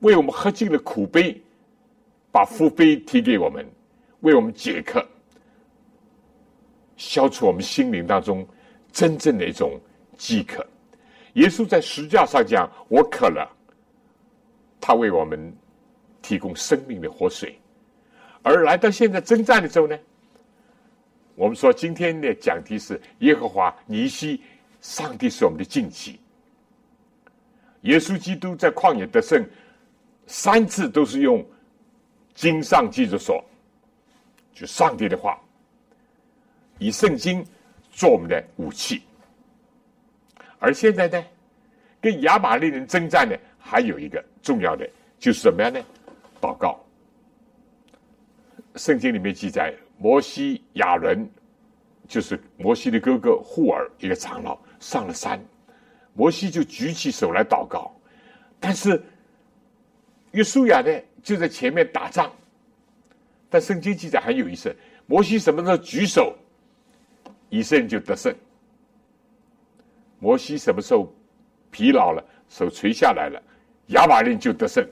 [0.00, 1.40] 为我们喝尽了苦杯。
[2.34, 3.62] 把福杯提给我们，
[4.20, 5.06] 为我们解渴，
[6.96, 8.48] 消除我们心灵当中
[8.90, 9.78] 真正的一种
[10.16, 10.66] 饥渴。
[11.34, 13.50] 耶稣在十架上讲：“我渴了。”
[14.80, 15.52] 他为我们
[16.20, 17.58] 提供生命的活水。
[18.42, 19.98] 而来到现在征战的时候呢，
[21.34, 24.42] 我们说今天的讲题是耶和华尼西，
[24.80, 26.18] 上帝是我们的旌旗。
[27.82, 29.44] 耶稣基督在旷野得胜。
[30.24, 31.44] 三次都是用
[32.32, 33.44] 经上记着说，
[34.54, 35.38] 就上帝的话，
[36.78, 37.44] 以圣经
[37.90, 39.02] 做我们的武器。
[40.62, 41.24] 而现在呢，
[42.00, 45.80] 跟亚玛力人征战呢，还有一个重要的就是什么样呢？
[46.40, 46.80] 祷告。
[48.76, 51.28] 圣经里面记载，摩西、亚伦，
[52.06, 55.38] 就是摩西的哥哥户尔，一个长老，上了山，
[56.14, 57.92] 摩西就举起手来祷告，
[58.60, 59.02] 但是
[60.30, 62.30] 约书亚呢就在前面打仗。
[63.50, 64.72] 但圣经记载很有意思，
[65.06, 66.32] 摩西什么时候举手，
[67.50, 68.32] 以色列就得胜；
[70.22, 71.12] 摩西什么时候
[71.72, 73.42] 疲劳了，手垂下来了，
[73.88, 74.86] 亚玛力就得胜。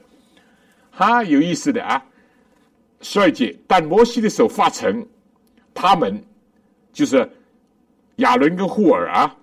[0.91, 2.05] 哈，有意思的啊！
[3.01, 5.07] 十二节，但摩西的手发沉，
[5.73, 6.21] 他们
[6.93, 7.31] 就是
[8.17, 9.37] 亚伦跟户尔啊，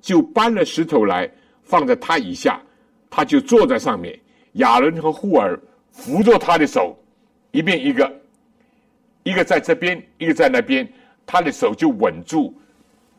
[0.00, 1.30] 就搬了石头来
[1.62, 2.60] 放在他以下，
[3.08, 4.18] 他就坐在上面。
[4.54, 5.56] 亚伦和户尔
[5.92, 6.98] 扶着他的手，
[7.52, 8.12] 一边一个，
[9.22, 10.92] 一个在这边，一个在那边，
[11.24, 12.52] 他的手就稳住，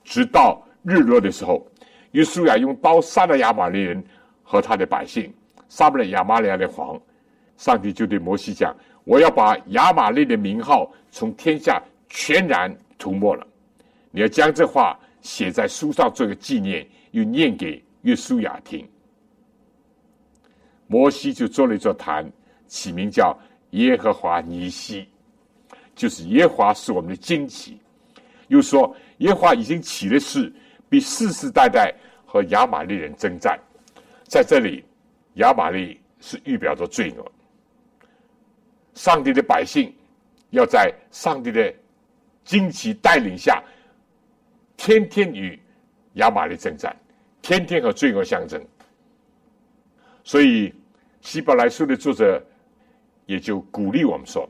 [0.04, 1.66] 直到日落的时候，
[2.12, 4.04] 约书亚用刀杀了亚玛力人
[4.44, 5.32] 和他的百姓，
[5.68, 7.00] 杀不了亚玛利亚的王。
[7.58, 8.76] 上帝就对摩西讲。
[9.04, 13.46] 我要把亚玛利的名号从天下全然涂抹了。
[14.12, 18.88] 你要将这话写在书上做个纪念，又念给约书亚听。
[20.88, 22.32] 摩西就做了一座坛，
[22.68, 23.38] 起名叫
[23.72, 25.08] 耶和华尼西，
[25.96, 27.78] 就是耶华是我们的旌旗。
[28.48, 30.52] 又说耶和华已经起了誓，
[30.90, 31.94] 必世世代代
[32.26, 33.60] 和亚玛利人征战。
[34.24, 34.84] 在这里，
[35.36, 37.32] 亚玛利是预表着罪恶。
[38.96, 39.94] 上帝的百姓
[40.50, 41.74] 要在上帝的
[42.44, 43.64] 惊奇带领下，
[44.76, 45.58] 天天与
[46.14, 46.96] 亚玛力征战，
[47.42, 48.62] 天天和罪恶相争。
[50.24, 50.74] 所以
[51.22, 52.44] 希伯来书的作者
[53.26, 54.50] 也就鼓励我们说：，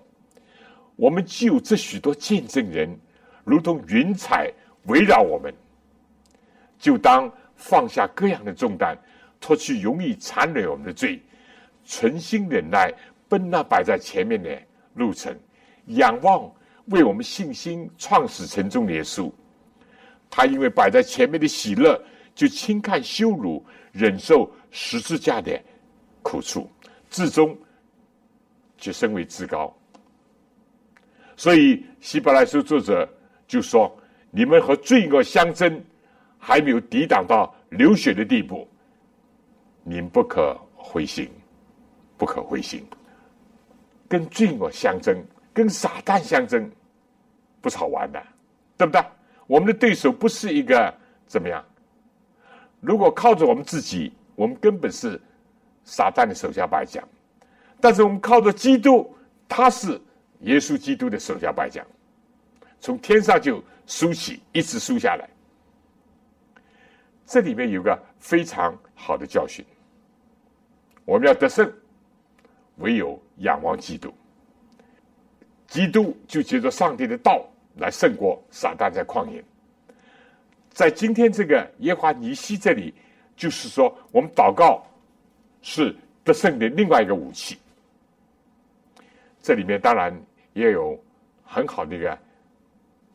[0.96, 2.98] 我们既有这许多见证人，
[3.44, 4.52] 如同云彩
[4.86, 5.54] 围绕我们，
[6.80, 8.98] 就当放下各样的重担，
[9.40, 11.22] 脱去容易缠累我们的罪，
[11.86, 12.92] 存心忍耐。
[13.28, 14.60] 奔那摆在前面的
[14.96, 15.32] 路程，
[15.86, 16.52] 仰望
[16.86, 19.32] 为我们信心创始成终的耶稣，
[20.32, 25.62] 他因为摆在前面的喜乐，就轻看羞辱，忍受十字架的
[26.24, 26.68] 苦处，
[27.12, 27.56] 至终
[28.78, 29.72] 就升为至高。
[31.38, 33.08] 所以希伯来书作者
[33.48, 33.96] 就说
[34.32, 35.80] ：“你们和罪恶相争，
[36.40, 38.68] 还没有抵挡到流血的地步，
[39.84, 41.30] 你们不可灰心，
[42.18, 42.84] 不可灰心。”
[44.10, 45.24] 跟罪恶相争，
[45.54, 46.68] 跟撒旦相争，
[47.62, 48.20] 不是好玩的，
[48.76, 49.00] 对不对？
[49.46, 50.92] 我们的对手不是一个
[51.28, 51.64] 怎么样？
[52.80, 55.22] 如果靠着我们自己，我们根本是
[55.84, 57.04] 撒旦的手下败将；
[57.80, 59.16] 但是我们靠着基督，
[59.48, 60.02] 他是
[60.40, 61.86] 耶稣基督的手下败将，
[62.80, 65.30] 从天上就输起，一直输下来。
[67.30, 69.64] 这里面有个非常好的教训，
[71.06, 71.72] 我们要得胜。
[72.78, 74.12] 唯有仰望基督，
[75.68, 79.44] 基督就借着上帝的道来胜过撒旦在旷野。
[80.72, 82.94] 在今天这个耶华尼西这里，
[83.36, 84.82] 就是说我们祷告
[85.62, 87.60] 是得胜的另外一个武器。
[89.42, 90.18] 这里面当然
[90.54, 90.98] 也有
[91.44, 92.18] 很好的一个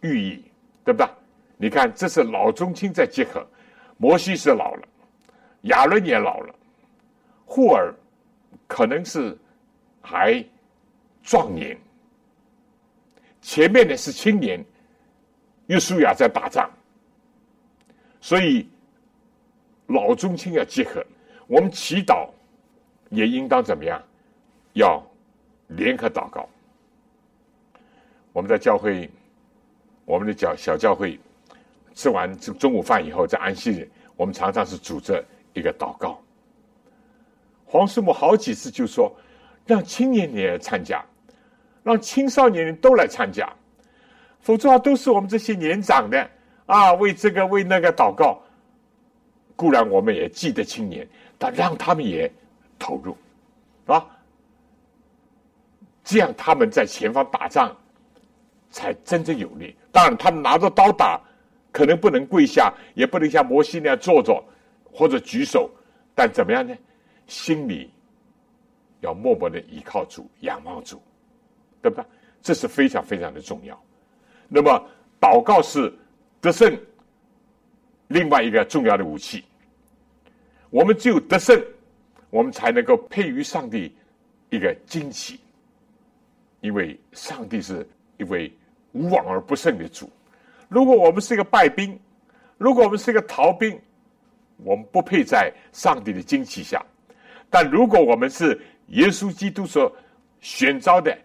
[0.02, 0.44] 寓意，
[0.84, 1.08] 对不对？
[1.56, 3.46] 你看，这是老中青在结合，
[3.96, 4.88] 摩西是老了，
[5.62, 6.54] 亚伦也老了，
[7.46, 7.94] 霍尔
[8.66, 9.36] 可能是。
[10.06, 10.44] 还
[11.22, 11.74] 壮年，
[13.40, 14.62] 前面的是青年，
[15.68, 16.70] 约书亚在打仗，
[18.20, 18.68] 所以
[19.86, 21.02] 老中青要结合。
[21.46, 22.28] 我们祈祷
[23.08, 23.98] 也应当怎么样？
[24.74, 25.02] 要
[25.68, 26.46] 联合祷告。
[28.30, 29.08] 我们在教会，
[30.04, 31.18] 我们的教小教会
[31.94, 36.20] 吃完中中午饭以后，在安息日，我们常常是组织一个祷告。
[37.64, 39.14] 黄师母好几次就说。
[39.66, 41.02] 让青年人参加，
[41.82, 43.50] 让青少年人都来参加，
[44.38, 46.30] 否则话都是我们这些年长的
[46.66, 48.42] 啊，为这个为那个祷告。
[49.56, 52.30] 固然我们也记得青年，但让他们也
[52.78, 53.16] 投入，
[53.86, 54.06] 啊，
[56.04, 57.74] 这样他们在前方打仗
[58.68, 59.74] 才真正有力。
[59.90, 61.18] 当然，他们拿着刀打，
[61.74, 64.40] 可能不能跪下，也不能像摩西那样坐着
[64.84, 65.68] 或者举手，
[66.14, 66.72] 但怎么样呢？
[67.26, 67.90] 心里。
[69.00, 71.02] 要默默的依靠主，仰望主，
[71.82, 72.04] 对不对？
[72.40, 73.78] 这是非常非常的重要。
[74.48, 74.88] 那么，
[75.20, 75.92] 祷告是
[76.40, 76.74] 得胜
[78.08, 79.44] 另外一个重要的武器。
[80.70, 81.62] 我们只有得胜，
[82.30, 83.94] 我们才能够配于上帝
[84.48, 85.38] 一个惊奇，
[86.62, 88.50] 因为上帝是一位
[88.92, 90.08] 无往而不胜的主。
[90.74, 91.96] 如果我们是一个败兵，
[92.58, 93.80] 如果我们是一个逃兵，
[94.56, 96.84] 我们不配在上帝的旌旗下；
[97.48, 99.94] 但如果我们是耶稣基督所
[100.40, 101.16] 选召的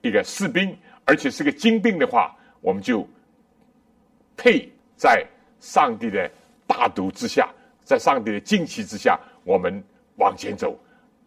[0.00, 3.04] 一个士兵，而且是个精兵的话，我们就
[4.36, 5.26] 配在
[5.58, 6.30] 上帝的
[6.68, 9.82] 大毒之下，在上帝的旌旗之下，我们
[10.18, 10.78] 往前走，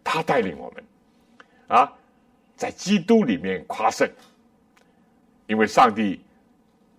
[0.06, 0.84] 他带领我们。
[1.68, 1.92] 啊，
[2.56, 4.10] 在基督里面夸胜，
[5.48, 6.22] 因为上帝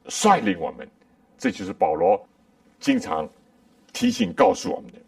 [0.09, 0.89] 率领我们，
[1.39, 2.21] 这就是保罗
[2.81, 3.29] 经常
[3.93, 4.99] 提醒告诉我们的。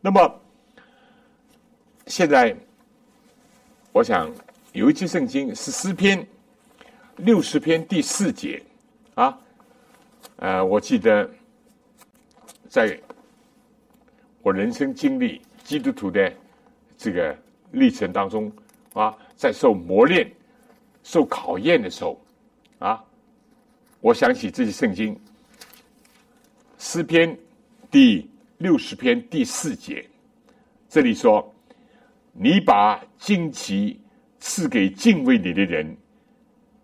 [0.00, 0.40] 那么
[2.06, 2.54] 现在，
[3.92, 4.30] 我想
[4.72, 6.26] 有一句圣经是诗篇。
[7.18, 8.60] 六十篇第四节，
[9.14, 9.38] 啊，
[10.34, 11.30] 呃，我记得
[12.68, 13.00] 在
[14.42, 16.32] 我人生经历基督徒的
[16.98, 17.38] 这个
[17.70, 18.52] 历程当中，
[18.94, 20.28] 啊，在受磨练、
[21.04, 22.20] 受考验的时候，
[22.80, 23.04] 啊，
[24.04, 25.18] 我想起这些圣经，
[26.76, 27.34] 诗篇
[27.90, 28.28] 第
[28.58, 30.06] 六十篇第四节，
[30.90, 31.50] 这里说
[32.30, 33.98] ：“你把旌旗
[34.38, 35.96] 赐给敬畏你的人。”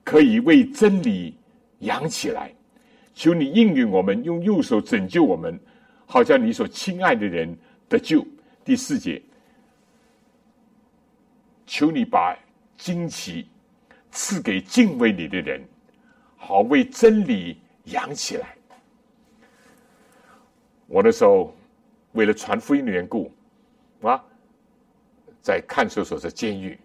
[0.03, 1.37] 可以为真理
[1.81, 2.51] 扬起来，
[3.13, 5.61] 求你应允我们，用右手拯救我们，
[6.07, 7.55] 好像你所亲爱的人
[7.87, 8.27] 得救。
[8.65, 9.21] 第四节，
[11.67, 12.35] 求你把
[12.79, 13.47] 旌旗
[14.11, 15.63] 赐给敬畏你的人，
[16.51, 18.57] 好为真理扬起来。
[20.89, 21.55] 我那时候
[22.11, 23.33] 为了传福音的缘故
[24.03, 24.21] 啊，
[25.41, 26.77] 在看守所的监狱，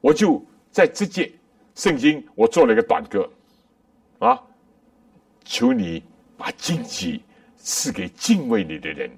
[0.00, 1.30] 我就在这届。
[1.74, 3.28] 圣经，我做了一个短歌，
[4.20, 4.42] 啊，
[5.44, 6.02] 求你
[6.38, 7.22] 把荆棘
[7.56, 9.10] 赐给敬畏你的人，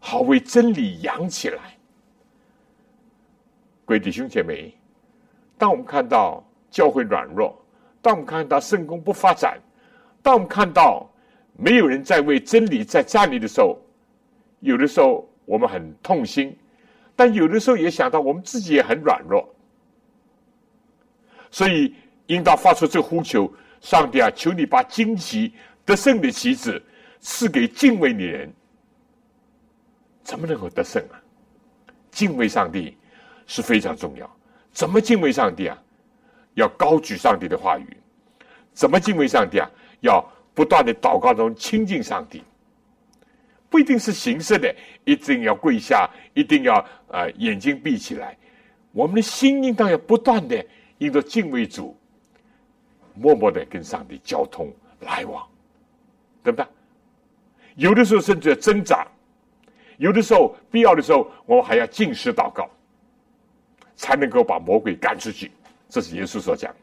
[0.00, 1.78] 好为真理扬起来。
[3.86, 4.74] 贵弟兄姐妹，
[5.56, 7.56] 当我们看到教会软弱，
[8.06, 9.58] 当我们看到圣公不发展，
[10.22, 11.10] 当我们看到
[11.56, 13.76] 没有人在为真理在站立的时候，
[14.60, 16.56] 有的时候我们很痛心，
[17.16, 19.52] 但有的时候也想到我们自己也很软弱。
[21.50, 21.96] 所以
[22.26, 25.52] 应当发出这呼求：上帝啊，求你把旌旗
[25.84, 26.80] 得胜的旗子
[27.18, 28.48] 赐给敬畏你人。
[30.22, 31.18] 怎么能够得胜啊？
[32.12, 32.96] 敬畏上帝
[33.48, 34.30] 是非常重要。
[34.70, 35.76] 怎么敬畏上帝啊？
[36.56, 37.86] 要高举上帝的话语。
[38.74, 39.70] 怎么敬畏上帝啊？
[40.00, 42.42] 要不断的祷告中亲近上帝。
[43.70, 48.36] 不一定是形式的，一定要跪下，一定要呃眼睛闭起来。
[48.92, 50.66] 我们的心应当要不断的。
[50.98, 51.94] 因着敬畏主，
[53.12, 55.46] 默默的跟上帝交通来往，
[56.42, 56.66] 对不对？
[57.74, 59.06] 有的时候甚至要挣扎，
[59.98, 62.66] 有的时候必要的时候，我们还要进食祷告，
[63.94, 65.52] 才能够把魔鬼赶出去。
[65.88, 66.74] 这是耶稣所讲。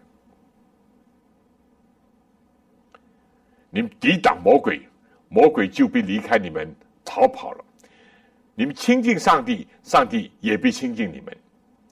[3.69, 4.87] 你们抵挡魔鬼，
[5.29, 6.73] 魔鬼就必离开你们
[7.03, 7.63] 逃跑了；
[8.55, 11.37] 你们亲近上帝，上帝也必亲近你们，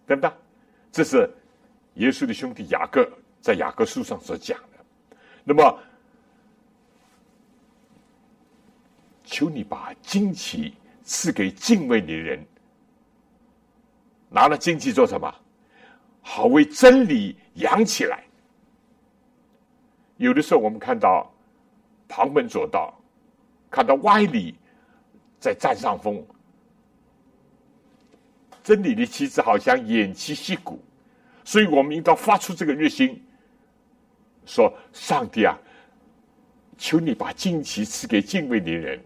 [0.05, 0.31] 对不对？
[0.91, 1.29] 这是。
[1.95, 3.05] 耶稣的兄弟雅各
[3.41, 5.79] 在雅各书上所讲的，那么
[9.25, 12.45] 求你把旌旗赐给敬畏你的人，
[14.29, 15.29] 拿了旌旗做什么？
[16.21, 18.23] 好为真理扬起来。
[20.17, 21.29] 有的时候我们看到
[22.07, 22.93] 旁门左道，
[23.69, 24.55] 看到歪理
[25.39, 26.23] 在占上风，
[28.63, 30.79] 真理的旗帜好像偃旗息鼓。
[31.43, 33.19] 所以我们应当发出这个热心，
[34.45, 35.57] 说：“上帝啊，
[36.77, 39.03] 求你把旌旗赐给敬畏的人，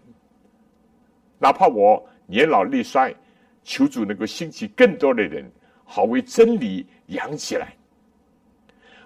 [1.40, 3.16] 哪怕我年老力衰，
[3.64, 5.50] 求主能够兴起更多的人，
[5.86, 7.74] 好为真理扬起来。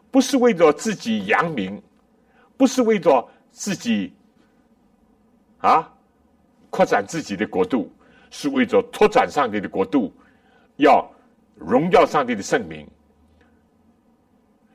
[0.10, 1.80] 不是为着自己扬名，
[2.58, 4.12] 不是为着自己
[5.60, 5.88] 啊
[6.72, 7.92] 扩展自己的国度，
[8.32, 10.12] 是为着拓展上帝的国度，
[10.78, 11.08] 要
[11.54, 12.88] 荣耀上帝的圣名。”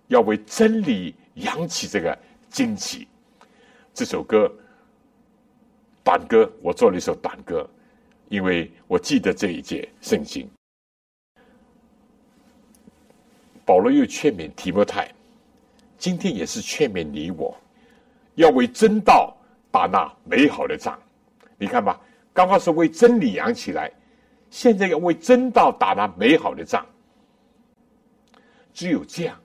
[0.08, 2.16] 要为真理扬起这个
[2.52, 3.08] 旌旗。
[3.94, 4.52] 这首歌
[6.04, 7.68] 短歌，我做了一首短歌，
[8.28, 10.46] 因为我记得这一节圣经。
[13.64, 15.10] 保罗又劝勉提摩太，
[15.96, 17.56] 今天也是劝勉你我，
[18.34, 19.34] 要为真道
[19.70, 20.98] 打那美好的仗。
[21.56, 22.00] 你看吧，
[22.32, 23.90] 刚刚是为真理扬起来，
[24.50, 26.84] 现在要为真道打那美好的仗。
[28.72, 29.38] 只有这样。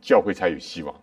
[0.00, 0.94] 教会才有希望，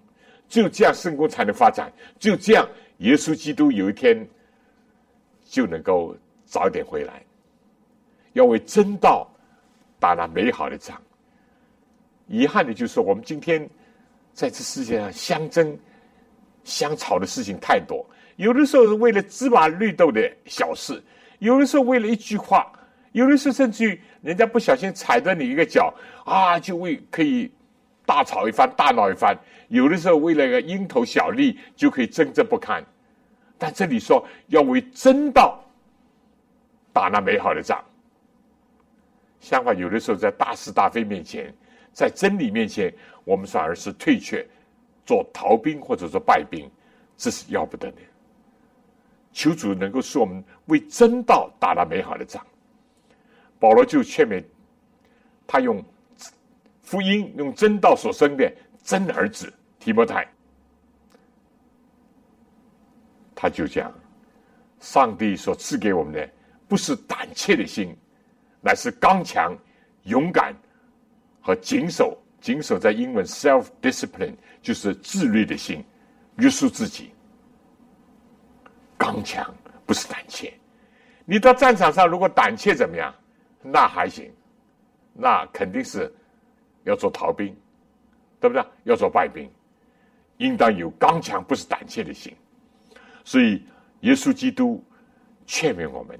[0.49, 4.27] 只有这样圣公才能发展，只有这样耶稣基督有一天
[5.45, 7.21] 就能够早点回来。
[8.33, 9.29] 要为真道
[9.99, 11.01] 打那美好的仗。
[12.27, 13.67] 遗憾的就是，我们今天
[14.33, 15.77] 在这世界上相争、
[16.63, 18.05] 相吵的事情太多。
[18.35, 21.01] 有的时候是为了芝麻绿豆的小事，
[21.39, 22.71] 有的时候为了一句话，
[23.13, 25.93] 有的时候甚至于人家不小心踩着你一个脚
[26.25, 27.49] 啊，就为可以
[28.05, 29.35] 大吵一番、大闹一番。
[29.69, 32.85] 有的时候为了个蝇头小利，就可以争执不堪。
[33.57, 35.59] 但这里说要为真道
[36.93, 37.83] 打那美好的仗。
[39.39, 41.53] 相反，有的时候在大是大非面前，
[41.93, 44.45] 在真理面前，我们反而是退却，
[45.05, 46.69] 做逃兵或者说败兵，
[47.15, 47.97] 这是要不得的。
[49.31, 52.45] 求主能够使我们为真道打了美好的仗。
[53.59, 54.43] 保罗就劝勉
[55.45, 55.83] 他用
[56.81, 58.51] 福音、用真道所生的
[58.83, 60.27] 真儿子提摩太，
[63.35, 63.93] 他就讲：
[64.79, 66.29] 上帝所赐给我们的
[66.67, 67.95] 不是胆怯的心，
[68.61, 69.57] 乃是刚强、
[70.03, 70.55] 勇敢
[71.41, 72.17] 和谨守。
[72.39, 75.83] 谨守在英文 self discipline 就是自律的心，
[76.37, 77.11] 约束自己。
[78.95, 79.53] 刚强
[79.85, 80.53] 不是胆怯，
[81.25, 83.13] 你到战场上如果胆怯怎么样？
[83.63, 84.31] 那还行，
[85.13, 86.13] 那肯定是
[86.83, 87.57] 要做逃兵，
[88.39, 88.63] 对不对？
[88.83, 89.49] 要做败兵，
[90.37, 92.33] 应当有刚强不是胆怯的心。
[93.25, 93.65] 所以
[94.01, 94.81] 耶稣基督
[95.47, 96.17] 劝勉我们，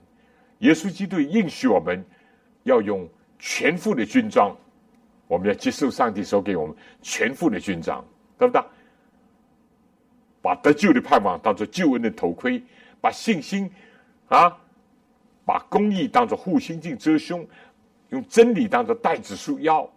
[0.59, 2.03] 耶稣基督应许我们
[2.68, 3.07] 要用
[3.39, 4.55] 全副的军装，
[5.28, 8.05] 我们要接受上帝所给我们全副的军装，
[8.38, 8.61] 对不对？
[10.41, 12.61] 把得救的盼望当做救恩的头盔，
[13.01, 13.70] 把信心
[14.28, 14.55] 啊，
[15.45, 17.45] 把公义当做护心镜遮胸，
[18.09, 19.89] 用真理当做带子束腰，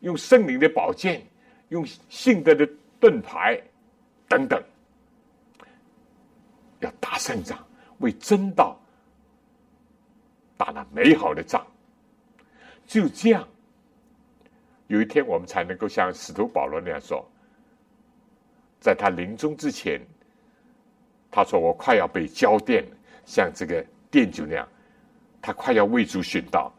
[0.00, 1.26] 用圣灵的宝剑，
[1.70, 2.68] 用信德的
[3.00, 3.60] 盾牌
[4.28, 4.62] 等等，
[6.80, 7.58] 要打胜仗，
[7.98, 8.78] 为真道
[10.56, 11.66] 打那美好的仗。
[12.88, 13.46] 就这样，
[14.86, 17.24] 有一天我们才能够像使徒保罗那样说。
[18.80, 20.00] 在他临终之前，
[21.30, 22.82] 他说：“我快要被交电，
[23.26, 24.66] 像这个奠酒那样，
[25.42, 26.72] 他快要为主殉道。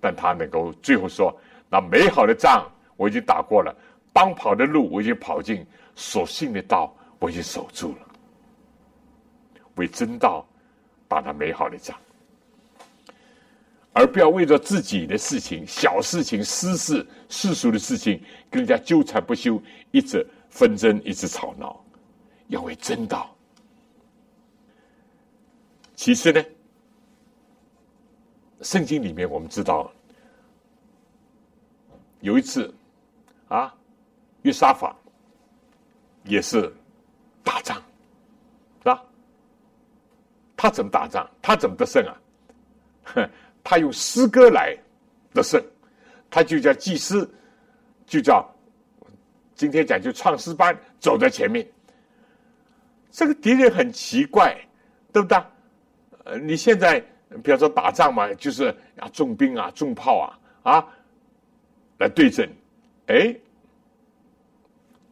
[0.00, 1.32] 但他能够最后说
[1.70, 3.72] ：‘那美好的仗我已经打过了，
[4.12, 8.08] 当跑的路我已经跑尽，所信的道我已经守住了。’
[9.76, 10.44] 为真道
[11.06, 11.96] 打那美好的仗，
[13.92, 21.82] 而不要为着自己的事情、小事情、私事、世俗的事情跟人家纠缠不休，一直。”纷争一直吵闹，
[22.48, 23.34] 要为真道。
[25.94, 26.44] 其次呢，
[28.60, 29.90] 圣经里面我们知道，
[32.20, 32.70] 有一次
[33.48, 33.74] 啊，
[34.42, 34.94] 约沙法
[36.24, 36.70] 也是
[37.42, 37.82] 打仗，
[38.80, 39.02] 是吧？
[40.54, 41.26] 他怎么打仗？
[41.40, 42.20] 他怎么得胜啊？
[43.04, 43.30] 哼
[43.64, 44.76] 他用诗歌来
[45.32, 45.62] 得胜，
[46.30, 47.28] 他就叫祭司，
[48.06, 48.48] 就叫。
[49.54, 51.64] 今天讲究创诗班走在前面，
[53.10, 54.56] 这个敌人很奇怪，
[55.12, 55.38] 对不对？
[56.24, 56.98] 呃，你现在
[57.42, 60.88] 比方说打仗嘛，就是啊重兵啊重炮啊啊
[61.98, 62.50] 来对阵，
[63.06, 63.36] 哎，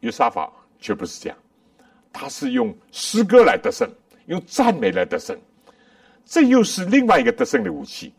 [0.01, 1.37] 约沙法却不是这样，
[2.11, 3.89] 他是用诗歌来得胜，
[4.25, 5.39] 用赞美来得胜，
[6.25, 8.13] 这又是另外一个得胜的武器，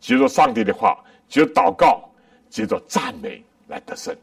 [0.00, 2.08] 接着上帝的话，接着祷告，
[2.48, 4.14] 接着赞美来得胜。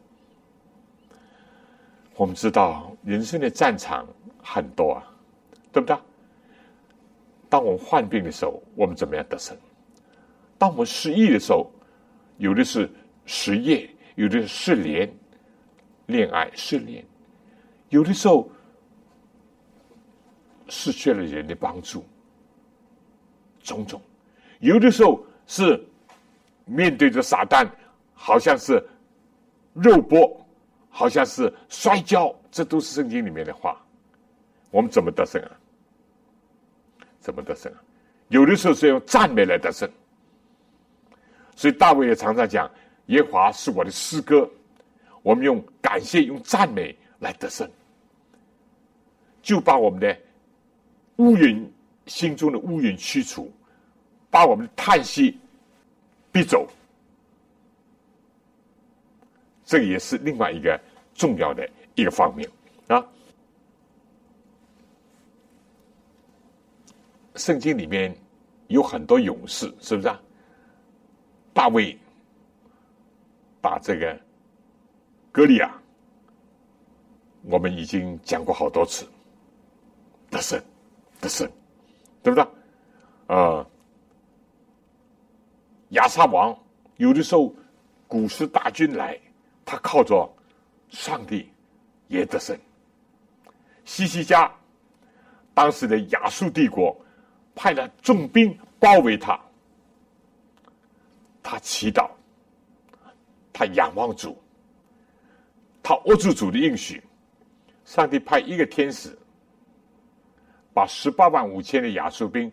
[2.15, 4.07] 我们知道人生的战场
[4.41, 5.03] 很多啊，
[5.71, 5.97] 对不对？
[7.49, 9.57] 当我们患病的时候，我们怎么样得胜？
[10.57, 11.69] 当我们失意的时候，
[12.37, 12.89] 有的是
[13.25, 15.11] 失业，有的是失联、
[16.05, 17.03] 恋爱失恋，
[17.89, 18.49] 有的时候
[20.69, 22.05] 失去了人的帮助，
[23.61, 23.99] 种种；
[24.59, 25.23] 有的时候
[25.53, 25.79] 是
[26.65, 27.69] 面对着撒旦，
[28.13, 28.83] 好像是
[29.73, 30.39] 肉搏。
[30.95, 33.75] 好像是摔跤，这都是圣经里面的话。
[34.69, 35.51] 我们怎么得胜啊？
[37.19, 37.81] 怎么得胜啊？
[38.27, 39.89] 有的时候是用赞美来得胜。
[41.55, 42.69] 所以大卫也常常讲
[43.07, 44.47] ：“耶华是我的诗歌。”
[45.23, 47.67] 我们用感谢、用赞美来得胜，
[49.41, 50.15] 就把我们的
[51.15, 51.67] 乌云
[52.05, 53.51] 心中的乌云驱除，
[54.29, 55.39] 把我们的叹息
[56.33, 56.67] 必走。
[59.63, 60.77] 这个也是另外一个
[61.15, 62.49] 重要的一个方面
[62.87, 63.01] 啊。
[67.35, 68.15] 圣经里面
[68.67, 70.21] 有很多勇士，是不是啊？
[71.53, 71.97] 大卫
[73.61, 74.19] 打这个
[75.31, 75.73] 歌利亚，
[77.43, 79.07] 我们已经讲过好多次，
[80.29, 80.61] 得胜，
[81.21, 81.49] 得胜，
[82.21, 83.35] 对不对？
[83.35, 83.65] 啊，
[85.93, 86.55] 亚撒王
[86.97, 87.53] 有的时候
[88.07, 89.19] 古时大军来，
[89.65, 90.31] 他靠着
[90.89, 91.49] 上帝
[92.07, 92.57] 也得胜。
[93.85, 94.51] 西西家
[95.53, 96.95] 当时的亚述帝国
[97.55, 99.39] 派了重兵包围他，
[101.41, 102.09] 他祈祷，
[103.51, 104.37] 他仰望主，
[105.81, 107.03] 他握住主的应许，
[107.85, 109.17] 上帝派一个天使
[110.73, 112.51] 把十八万五千的亚述兵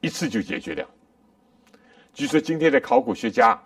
[0.00, 0.88] 一次就解决掉。
[2.14, 3.60] 据说今天的考古学家，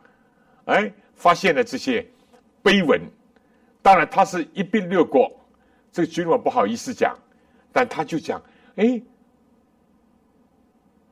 [0.64, 2.04] 哎，发现了这些
[2.62, 3.00] 碑文。
[3.82, 5.30] 当然，他是一并略过。
[5.92, 7.16] 这个君王不好意思讲，
[7.72, 8.42] 但他就讲：
[8.76, 9.00] 哎，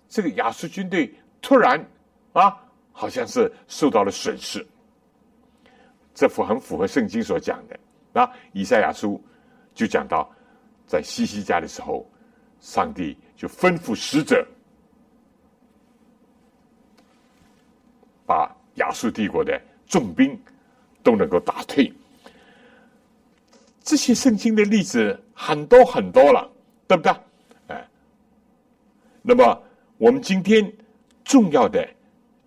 [0.08, 1.78] 这个亚述军队突然
[2.32, 2.56] 啊，
[2.90, 4.66] 好像是受到了损失。
[6.14, 7.78] 这符很符合圣经所讲的。
[8.12, 9.22] 那以赛亚书
[9.74, 10.30] 就讲到，
[10.86, 12.10] 在西西家的时候，
[12.60, 14.46] 上帝就吩咐使者。
[18.26, 20.38] 把亚述帝国的重兵
[21.02, 21.90] 都能够打退，
[23.82, 26.50] 这些圣经的例子很多很多了，
[26.88, 27.12] 对不对？
[27.68, 27.88] 哎，
[29.22, 29.62] 那么
[29.96, 30.70] 我们今天
[31.24, 31.88] 重要的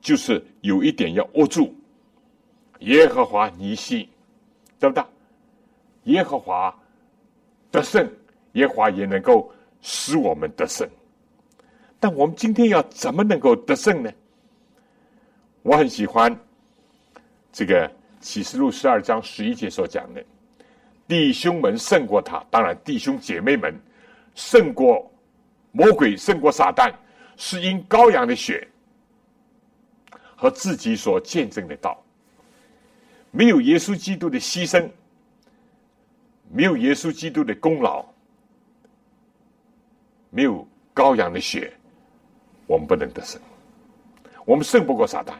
[0.02, 1.74] 就是有一点要握住
[2.80, 4.10] 耶和华尼西，
[4.78, 5.04] 对不对？
[6.04, 6.78] 耶和华
[7.72, 8.10] 得胜，
[8.54, 9.52] 耶和华也能够
[9.82, 10.88] 使我们得胜。
[12.00, 14.12] 但我们今天要怎么能够得胜呢？
[15.62, 16.36] 我很喜欢
[17.52, 20.24] 这个启示录十二章十一节所讲的，
[21.08, 23.74] 弟兄们胜过他，当然弟兄姐妹们
[24.36, 25.12] 胜过
[25.72, 26.94] 魔鬼，胜过撒旦，
[27.36, 28.68] 是因羔羊的血
[30.36, 32.02] 和自己所见证的道。
[33.32, 34.90] 没有耶稣基督的牺牲，
[36.50, 38.04] 没有耶稣基督的功劳，
[40.30, 41.72] 没有羔羊的血，
[42.66, 43.40] 我们不能得胜，
[44.46, 45.34] 我们胜不过撒旦。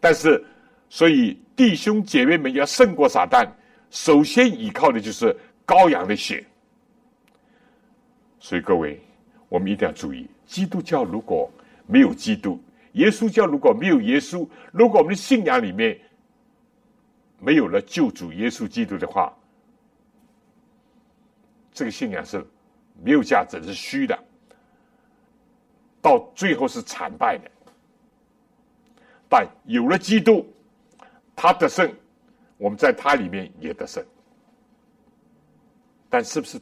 [0.00, 0.42] 但是，
[0.88, 3.46] 所以弟兄姐妹们要胜过撒旦，
[3.90, 5.36] 首先依靠的就是
[5.66, 6.44] 羔羊的血。
[8.38, 8.98] 所以各位，
[9.50, 11.50] 我们一定要注意：基督教如果
[11.86, 12.58] 没有基督，
[12.92, 16.00] 耶稣教如果没有耶稣，如果我们的信仰里面
[17.38, 19.30] 没有了救主耶稣基督的话，
[21.72, 22.42] 这个信仰是
[23.04, 24.18] 没有价值，是虚的，
[26.00, 27.50] 到最后是惨败的。
[29.30, 30.44] 但有了基督，
[31.36, 31.88] 他得胜，
[32.58, 34.04] 我们在他里面也得胜。
[36.08, 36.60] 但是不是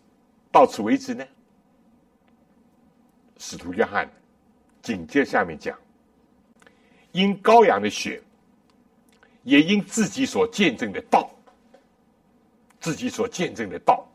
[0.53, 1.25] 到此为止呢？
[3.39, 4.07] 使徒约翰
[4.83, 5.75] 紧接下面讲：
[7.13, 8.23] 因羔羊的血，
[9.45, 11.31] 也因自己所见证的道，
[12.81, 14.07] 自己所见证的道。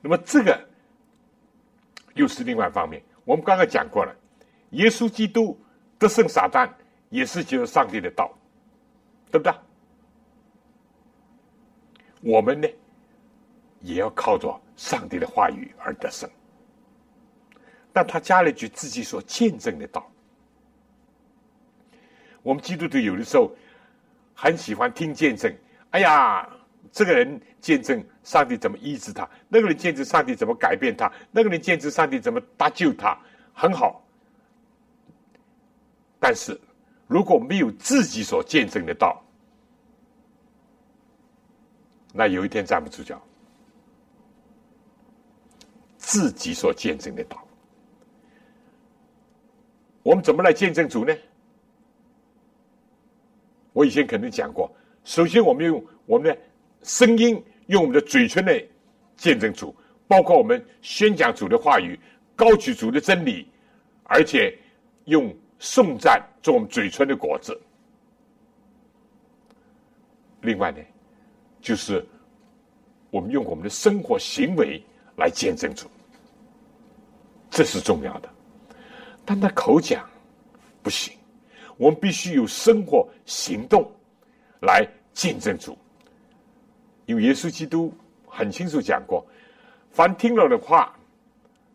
[0.00, 0.58] 那么这个
[2.14, 3.00] 又是另外一方面。
[3.24, 4.12] 我们刚刚讲过了，
[4.70, 5.56] 耶稣基督
[5.96, 6.68] 得胜撒旦。
[7.08, 8.32] 也是就是上帝的道，
[9.30, 9.54] 对不对？
[12.20, 12.68] 我们呢，
[13.80, 16.28] 也要靠着上帝的话语而得胜。
[17.92, 20.10] 但他加了一句自己所见证的道。
[22.42, 23.50] 我们基督徒有的时候
[24.34, 25.54] 很喜欢听见证，
[25.90, 26.48] 哎呀，
[26.90, 33.16] 这个人见证上帝怎么医治他，那个人见证上帝怎么改变他，那个人见证上帝怎么搭救他，
[33.54, 34.04] 很好。
[36.18, 36.60] 但是。
[37.06, 39.22] 如果没有自己所见证的道，
[42.12, 43.22] 那有一天站不住脚。
[45.98, 47.44] 自己所见证的道，
[50.04, 51.12] 我们怎么来见证主呢？
[53.72, 56.38] 我以前肯定讲过，首先我们用我们的
[56.82, 58.64] 声音，用我们的嘴唇来
[59.16, 59.74] 见证主，
[60.06, 61.98] 包括我们宣讲主的话语，
[62.36, 63.48] 高举主的真理，
[64.04, 64.56] 而且
[65.06, 65.36] 用。
[65.58, 67.58] 颂赞做我们嘴唇的果子。
[70.42, 70.78] 另外呢，
[71.60, 72.06] 就是
[73.10, 74.80] 我们用我们的生活行为
[75.16, 75.88] 来见证主，
[77.50, 78.28] 这是重要的。
[79.24, 80.08] 但他口讲
[80.82, 81.16] 不行，
[81.76, 83.90] 我们必须有生活行动
[84.60, 85.76] 来见证主。
[87.06, 87.92] 因为耶稣基督
[88.26, 89.26] 很清楚讲过，
[89.90, 90.94] 凡听了的话，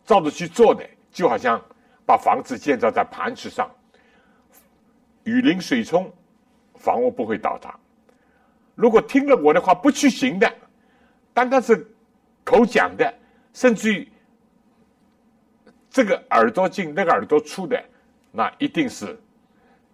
[0.06, 1.62] 照着去做的，就好像。
[2.06, 3.70] 把房子建造在磐石上，
[5.24, 6.12] 雨淋水冲，
[6.76, 7.74] 房屋不会倒塌。
[8.76, 10.52] 如果听了我的话不去行的，
[11.34, 11.88] 单单是
[12.44, 13.14] 口讲的，
[13.54, 14.08] 甚至于
[15.90, 17.82] 这个耳朵进那个耳朵出的，
[18.32, 19.20] 那一定是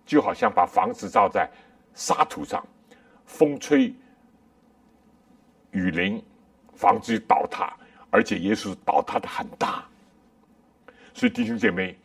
[0.05, 1.49] 就好像把房子造在
[1.93, 2.66] 沙土上，
[3.26, 3.93] 风吹
[5.72, 6.24] 雨淋，
[6.74, 7.76] 房子就倒塌，
[8.10, 9.84] 而且耶稣倒塌的很大。
[11.18, 11.97] 所以弟兄姐妹。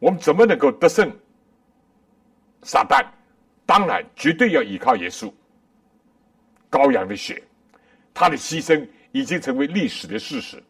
[0.00, 1.10] 我们怎么能够得胜？
[2.62, 3.04] 撒旦，
[3.66, 5.28] 当然绝对要依靠耶稣。
[6.70, 7.42] 羔羊的血，
[8.14, 10.62] 他的牺牲已经成为历史的事实。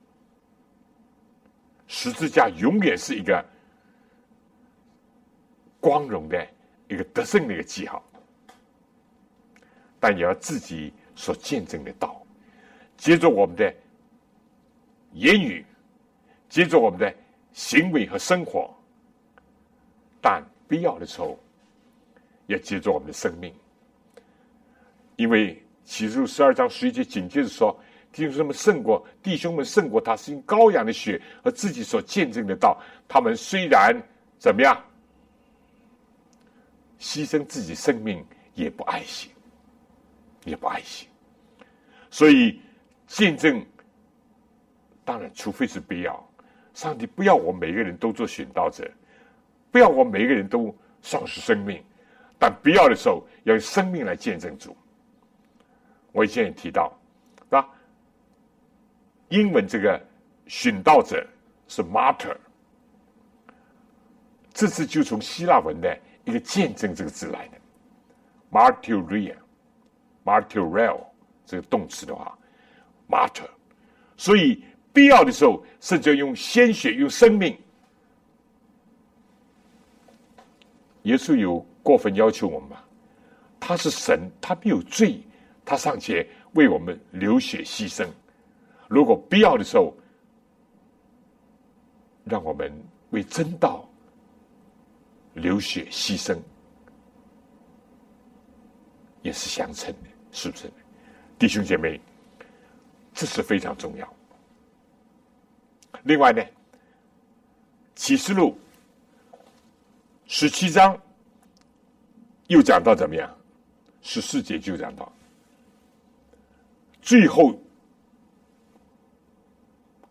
[1.88, 3.44] 十字架永远是一个
[5.78, 6.48] 光荣的
[6.88, 8.02] 一个得胜的一个记号，
[10.00, 12.24] 但也要自己所见证的道，
[12.96, 13.70] 接着我们的
[15.12, 15.66] 言语，
[16.48, 17.14] 接着我们的
[17.58, 18.72] 行为和生活，
[20.20, 21.36] 但必要的时候，
[22.46, 23.52] 也接着我们的生命，
[25.16, 27.76] 因为启示录十二章十一节紧接着说。
[28.10, 32.80] 弟兄们胜过弟兄们胜过他，是用羔羊的血和自己所见证的道。
[33.06, 33.94] 他们虽然
[34.38, 34.82] 怎么样，
[36.98, 39.30] 牺牲自己生命，也不爱惜，
[40.44, 41.06] 也不爱惜。
[42.10, 42.58] 所以
[43.06, 43.64] 见证，
[45.04, 46.27] 当然，除非是必要。
[46.78, 48.88] 上帝不要我每个人都做殉道者，
[49.72, 50.72] 不要我每个人都
[51.02, 51.82] 丧失生命，
[52.38, 54.76] 但必要的时候要用生命来见证主。
[56.12, 56.96] 我以前也提到，
[57.50, 57.68] 啊。
[59.30, 60.00] 英文这个
[60.46, 61.26] 殉道者
[61.66, 62.36] 是 martyr，
[64.54, 67.58] 这次就从希腊文的一个见证这个字来的
[68.52, 71.00] martyria，martyral
[71.44, 72.38] 这个动词的话
[73.10, 73.48] ，martyr，
[74.16, 74.62] 所以
[74.98, 77.56] 必要的时候甚至用鲜血、用生命。
[81.02, 82.82] 耶稣有过分要求我们吗？
[83.60, 85.22] 他是神，他没有罪，
[85.64, 88.04] 他尚且为我们流血牺牲。
[88.88, 89.96] 如果必要的时候，
[92.24, 92.72] 让我们
[93.10, 93.88] 为真道
[95.34, 96.36] 流血牺牲，
[99.22, 100.68] 也是相称的，是不是？
[101.38, 102.00] 弟兄姐妹，
[103.14, 104.17] 这是非常重要。
[106.04, 106.42] 另外呢，
[107.94, 108.58] 《启示录》
[110.26, 111.00] 十七章
[112.48, 113.34] 又讲到怎么样？
[114.02, 115.10] 十四节就讲到
[117.00, 117.58] 最后。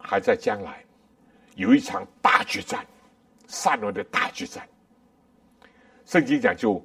[0.10, 0.82] 还在将来
[1.56, 2.88] 有一场大决战，
[3.46, 4.66] 善恶的大决战。
[6.06, 6.82] 圣经讲就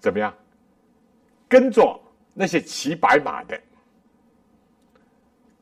[0.00, 0.34] 怎么样？
[1.48, 1.96] 跟着
[2.34, 3.62] 那些骑白马的，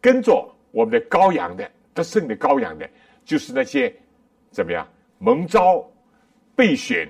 [0.00, 2.90] 跟着我们的羔羊的得胜的羔羊的，
[3.24, 3.94] 就是那些
[4.50, 4.86] 怎么样
[5.18, 5.88] 蒙召、
[6.54, 7.08] 备选、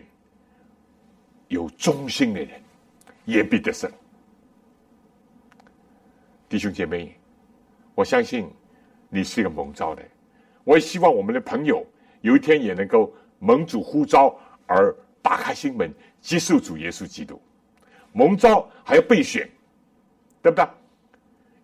[1.49, 2.63] 有忠心的人，
[3.25, 3.91] 也必得胜。
[6.49, 7.17] 弟兄姐妹，
[7.95, 8.49] 我相信。
[9.11, 10.03] 你是一个蒙召的，
[10.65, 11.87] 我也希望我们的朋友
[12.23, 15.89] 有一天也能够蒙主呼召而打开心门
[16.21, 17.41] 接受主耶稣基督。
[18.13, 19.49] 蒙召还要备选，
[20.43, 20.67] 对不对？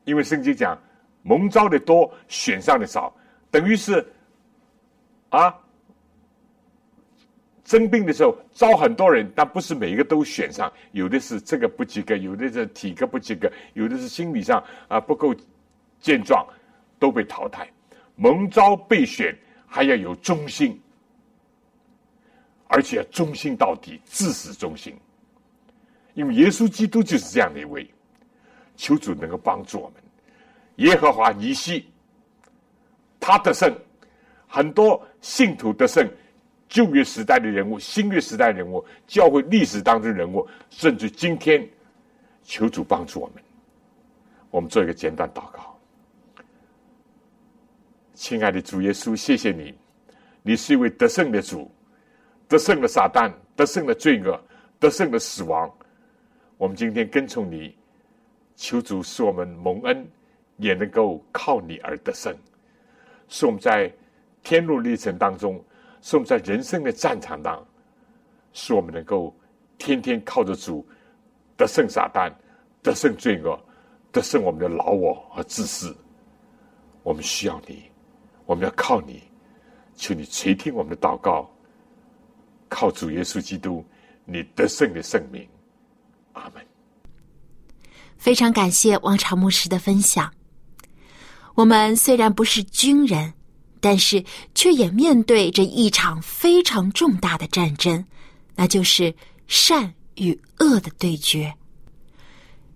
[0.04, 0.80] 因为圣经讲
[1.22, 3.14] 蒙召的多，选上的少，
[3.50, 4.06] 等于是
[5.30, 5.54] 啊，
[7.64, 15.34] 征兵的时候招很多人，但不是每一个都选上，有的是这个不及格，有的是体格不及格，有的是心理上啊不够
[16.00, 16.46] 健壮。
[17.00, 17.66] 都被淘汰，
[18.14, 19.34] 蒙召备选
[19.66, 20.78] 还要有忠心，
[22.66, 24.94] 而且要忠心到底，至死忠心。
[26.12, 27.88] 因为耶稣基督就是这样的一位，
[28.76, 29.94] 求主能够帮助我们。
[30.76, 31.86] 耶和华尼西，
[33.18, 33.74] 他得胜，
[34.46, 36.08] 很多信徒得胜，
[36.68, 41.68] 旧约时代的人物、新约时代人物、教会历史当中人物，甚至今天，
[42.42, 43.42] 求主帮助我们。
[44.50, 45.78] 我们做一个简短祷告。
[48.14, 49.74] 亲爱的主耶稣，谢谢你，
[50.42, 51.70] 你是一位得胜的主，
[52.48, 54.38] 得胜了撒旦，得胜了罪恶，
[54.78, 55.72] 得胜了死亡。
[56.58, 57.74] 我们今天跟从你，
[58.56, 60.06] 求主使我们蒙恩，
[60.60, 62.36] 也能够靠你而得胜。
[63.28, 63.92] 是我们在
[64.42, 65.62] 天路历程当中，
[66.02, 67.66] 是我们在人生的战场当，
[68.52, 69.34] 是我们能够
[69.78, 70.86] 天天靠着主
[71.56, 72.32] 得胜撒旦，
[72.82, 73.58] 得胜罪恶，
[74.12, 75.96] 得胜我们的老我和自私。
[77.02, 77.84] 我们需要你。
[78.46, 79.22] 我们要靠你，
[79.94, 81.48] 求你垂听我们的祷告，
[82.68, 83.84] 靠主耶稣基督，
[84.24, 85.48] 你得胜的圣名，
[86.32, 86.66] 阿门。
[88.16, 90.28] 非常感谢王朝牧师的分享。
[91.60, 93.34] 我们虽然不是军人，
[93.80, 98.02] 但是却也面对着一场非常重大的战争，
[98.54, 99.14] 那就是
[99.46, 101.52] 善与恶的对决。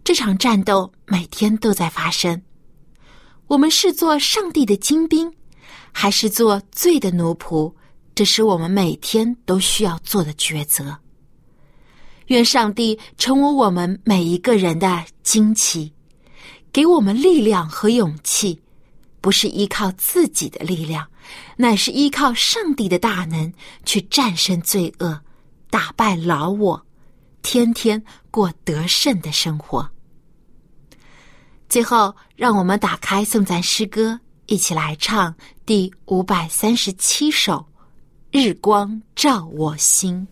[0.05, 2.43] 这场战斗每天都在发生。
[3.47, 5.33] 我们是做上帝的精兵。
[5.97, 7.73] 还是做罪的奴仆，
[8.17, 10.99] 这是我们每天都需要做的抉择。
[12.27, 15.93] 愿上帝成为我们每一个人的惊奇，
[16.73, 18.61] 给我们力量和勇气，
[19.25, 21.09] 不是依靠自己的力量，
[21.57, 23.51] 乃是依靠上帝的大能
[23.87, 25.19] 去战胜罪恶，
[25.71, 26.87] 打败老我，
[27.41, 29.91] 天天过得胜的生活。
[31.71, 37.67] 最后，让我们打开颂赞诗歌，一起来唱第五百三十七首
[38.39, 40.29] 《日光照我心》。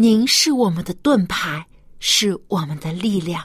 [0.00, 1.66] 您是我们的盾牌，
[1.98, 3.44] 是我们的力量。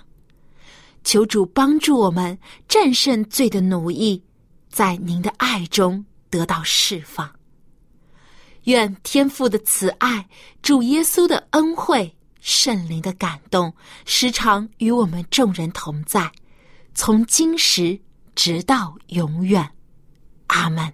[1.03, 2.37] 求主帮助我们
[2.67, 4.23] 战胜罪的奴役，
[4.69, 7.27] 在您的爱中得到释放。
[8.65, 10.29] 愿天父的慈爱、
[10.61, 13.73] 主耶稣的恩惠、圣灵的感动，
[14.05, 16.31] 时常与我们众人同在，
[16.93, 17.99] 从今时
[18.35, 19.67] 直到永远。
[20.45, 20.93] 阿门。